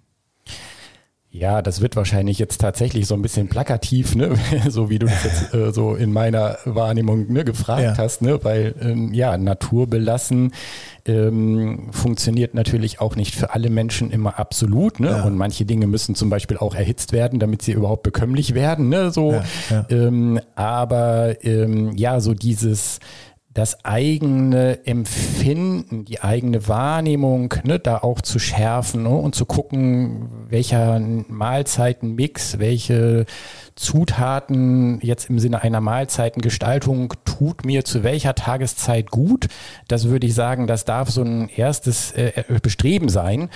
[1.32, 4.34] Ja, das wird wahrscheinlich jetzt tatsächlich so ein bisschen plakativ, ne?
[4.68, 7.96] so wie du das jetzt äh, so in meiner Wahrnehmung ne, gefragt ja.
[7.96, 8.42] hast, ne?
[8.42, 10.52] weil ähm, ja, naturbelassen
[11.06, 14.98] ähm, funktioniert natürlich auch nicht für alle Menschen immer absolut.
[14.98, 15.10] Ne?
[15.10, 15.22] Ja.
[15.22, 18.88] Und manche Dinge müssen zum Beispiel auch erhitzt werden, damit sie überhaupt bekömmlich werden.
[18.88, 19.12] Ne?
[19.12, 22.98] So, ja, ähm, aber ähm, ja, so dieses
[23.60, 30.30] das eigene Empfinden, die eigene Wahrnehmung ne, da auch zu schärfen ne, und zu gucken,
[30.48, 33.26] welcher Mahlzeitenmix, welche
[33.76, 39.48] Zutaten jetzt im Sinne einer Mahlzeitengestaltung tut mir zu welcher Tageszeit gut.
[39.88, 43.50] Das würde ich sagen, das darf so ein erstes äh, Bestreben sein.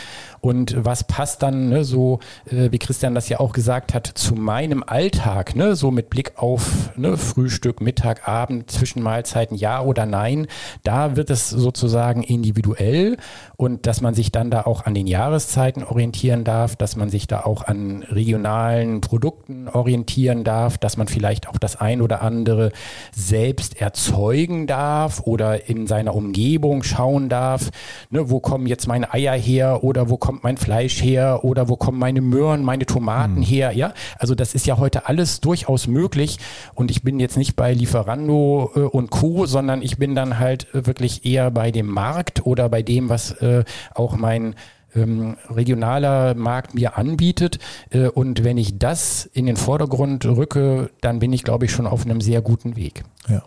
[0.44, 2.18] Und was passt dann, ne, so
[2.50, 6.32] äh, wie Christian das ja auch gesagt hat, zu meinem Alltag, ne, so mit Blick
[6.36, 10.46] auf ne, Frühstück, Mittag, Abend, Zwischenmahlzeiten, ja oder nein,
[10.82, 13.16] da wird es sozusagen individuell.
[13.56, 17.26] Und dass man sich dann da auch an den Jahreszeiten orientieren darf, dass man sich
[17.26, 22.70] da auch an regionalen Produkten orientieren darf, dass man vielleicht auch das ein oder andere
[23.16, 27.70] selbst erzeugen darf oder in seiner Umgebung schauen darf,
[28.10, 31.76] ne, wo kommen jetzt meine Eier her oder wo kommt mein Fleisch her oder wo
[31.76, 33.42] kommen meine Möhren, meine Tomaten mhm.
[33.42, 33.94] her, ja?
[34.18, 36.38] Also das ist ja heute alles durchaus möglich
[36.74, 40.66] und ich bin jetzt nicht bei Lieferando äh, und Co., sondern ich bin dann halt
[40.72, 43.64] wirklich eher bei dem Markt oder bei dem, was äh,
[43.94, 44.56] auch mein
[44.96, 47.60] ähm, regionaler Markt mir anbietet.
[47.90, 51.86] Äh, und wenn ich das in den Vordergrund rücke, dann bin ich, glaube ich, schon
[51.86, 53.04] auf einem sehr guten Weg.
[53.28, 53.44] Ja.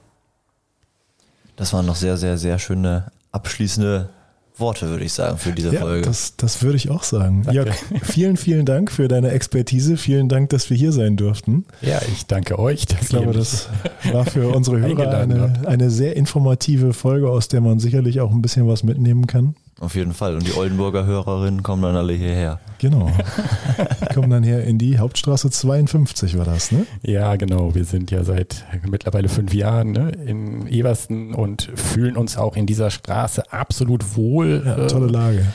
[1.57, 4.09] Das waren noch sehr, sehr, sehr schöne abschließende
[4.59, 6.01] Worte, würde ich sagen, für diese ja, Folge.
[6.01, 7.43] Das, das würde ich auch sagen.
[7.43, 7.55] Danke.
[7.55, 9.97] Jörg, vielen, vielen Dank für deine Expertise.
[9.97, 11.65] Vielen Dank, dass wir hier sein durften.
[11.81, 12.85] Ja, ich danke euch.
[13.01, 13.69] ich glaube, das
[14.11, 18.41] war für unsere Hörer eine, eine sehr informative Folge, aus der man sicherlich auch ein
[18.41, 19.55] bisschen was mitnehmen kann.
[19.80, 20.34] Auf jeden Fall.
[20.36, 22.59] Und die Oldenburger Hörerinnen kommen dann alle hierher.
[22.80, 23.11] Genau.
[24.01, 26.88] Die kommen dann hier in die Hauptstraße 52 war das, ne?
[27.03, 27.75] Ja, genau.
[27.75, 32.65] Wir sind ja seit mittlerweile fünf Jahren ne, in Eversten und fühlen uns auch in
[32.65, 34.63] dieser Straße absolut wohl.
[34.65, 35.45] Ja, tolle Lage.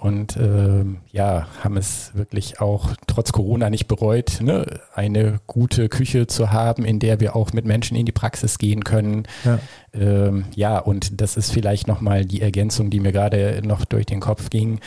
[0.00, 0.82] Und äh,
[1.12, 4.80] ja, haben es wirklich auch trotz Corona nicht bereut, ne?
[4.94, 8.82] eine gute Küche zu haben, in der wir auch mit Menschen in die Praxis gehen
[8.82, 9.24] können.
[9.44, 9.58] Ja,
[9.92, 14.20] ähm, ja und das ist vielleicht nochmal die Ergänzung, die mir gerade noch durch den
[14.20, 14.80] Kopf ging.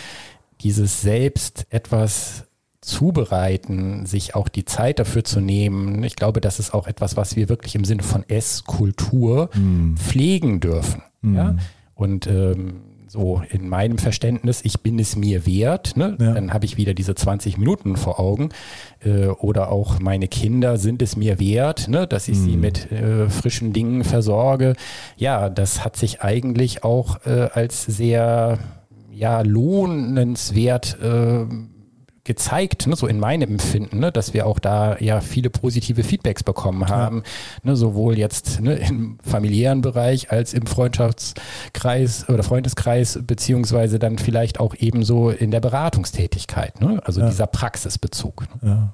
[0.62, 2.46] Dieses selbst etwas
[2.82, 6.04] zubereiten, sich auch die Zeit dafür zu nehmen.
[6.04, 9.96] Ich glaube, das ist auch etwas, was wir wirklich im Sinne von Esskultur mm.
[9.96, 11.04] pflegen dürfen.
[11.22, 11.36] Mm.
[11.36, 11.56] Ja?
[11.94, 12.82] Und ähm,
[13.14, 16.18] so in meinem Verständnis, ich bin es mir wert, ne?
[16.20, 16.34] Ja.
[16.34, 18.50] dann habe ich wieder diese 20 Minuten vor Augen.
[19.06, 22.08] Äh, oder auch meine Kinder sind es mir wert, ne?
[22.08, 22.44] dass ich mhm.
[22.44, 24.74] sie mit äh, frischen Dingen versorge.
[25.16, 28.58] Ja, das hat sich eigentlich auch äh, als sehr
[29.12, 31.46] ja, lohnenswert äh,
[32.24, 36.44] gezeigt, ne, so in meinem Empfinden, ne, dass wir auch da ja viele positive Feedbacks
[36.44, 37.72] bekommen haben, ja.
[37.72, 44.60] ne, sowohl jetzt ne, im familiären Bereich als im Freundschaftskreis oder Freundeskreis, beziehungsweise dann vielleicht
[44.60, 47.28] auch ebenso in der Beratungstätigkeit, ne, also ja.
[47.30, 48.46] dieser Praxisbezug.
[48.62, 48.94] Ja.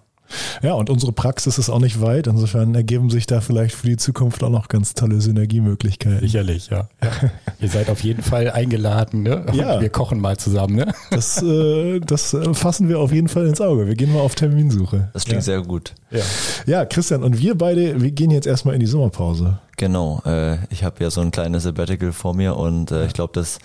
[0.61, 2.27] Ja, und unsere Praxis ist auch nicht weit.
[2.27, 6.19] Insofern ergeben sich da vielleicht für die Zukunft auch noch ganz tolle Synergiemöglichkeiten.
[6.19, 6.87] Sicherlich, ja.
[7.03, 7.11] ja.
[7.59, 9.45] Ihr seid auf jeden Fall eingeladen, ne?
[9.45, 9.81] Und ja.
[9.81, 10.93] wir kochen mal zusammen, ne?
[11.11, 13.87] Das, äh, das äh, fassen wir auf jeden Fall ins Auge.
[13.87, 15.09] Wir gehen mal auf Terminsuche.
[15.13, 15.41] Das klingt ja.
[15.41, 15.93] sehr gut.
[16.11, 16.21] Ja.
[16.65, 19.59] ja, Christian, und wir beide, wir gehen jetzt erstmal in die Sommerpause.
[19.77, 20.21] Genau.
[20.25, 23.59] Äh, ich habe ja so ein kleines Sabbatical vor mir und äh, ich glaube, das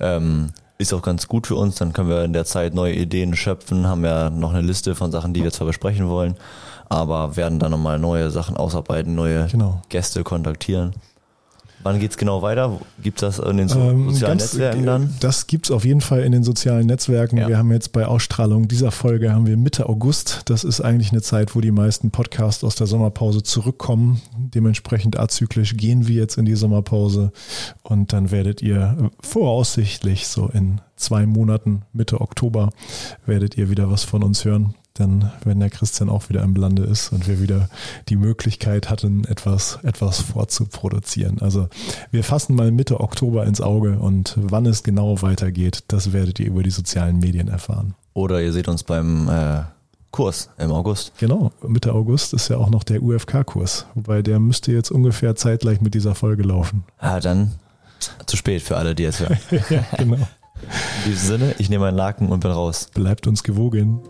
[0.00, 1.76] ähm, ist auch ganz gut für uns.
[1.76, 5.10] Dann können wir in der Zeit neue Ideen schöpfen, haben ja noch eine Liste von
[5.10, 6.36] Sachen, die wir zwar besprechen wollen,
[6.88, 9.82] aber werden dann nochmal neue Sachen ausarbeiten, neue genau.
[9.88, 10.94] Gäste kontaktieren.
[11.82, 12.80] Wann geht es genau weiter?
[13.02, 15.14] Gibt es das in den so ähm, sozialen ganz, Netzwerken dann?
[15.20, 17.36] Das gibt es auf jeden Fall in den sozialen Netzwerken.
[17.36, 17.48] Ja.
[17.48, 20.42] Wir haben jetzt bei Ausstrahlung dieser Folge haben wir Mitte August.
[20.46, 24.20] Das ist eigentlich eine Zeit, wo die meisten Podcasts aus der Sommerpause zurückkommen.
[24.36, 27.32] Dementsprechend azyklisch gehen wir jetzt in die Sommerpause
[27.82, 32.70] und dann werdet ihr voraussichtlich so in zwei Monaten, Mitte Oktober,
[33.24, 36.82] werdet ihr wieder was von uns hören dann, wenn der Christian auch wieder im Lande
[36.84, 37.68] ist und wir wieder
[38.08, 41.40] die Möglichkeit hatten, etwas, etwas vorzuproduzieren.
[41.40, 41.68] Also
[42.10, 46.46] wir fassen mal Mitte Oktober ins Auge und wann es genau weitergeht, das werdet ihr
[46.46, 47.94] über die sozialen Medien erfahren.
[48.14, 49.62] Oder ihr seht uns beim äh,
[50.10, 51.12] Kurs im August.
[51.18, 55.80] Genau, Mitte August ist ja auch noch der UFK-Kurs, wobei der müsste jetzt ungefähr zeitgleich
[55.80, 56.84] mit dieser Folge laufen.
[56.98, 57.52] Ah, dann
[58.26, 59.38] zu spät für alle, die jetzt hören.
[59.70, 60.26] ja, genau.
[61.04, 62.88] In diesem Sinne, ich nehme meinen Laken und bin raus.
[62.92, 64.00] Bleibt uns gewogen.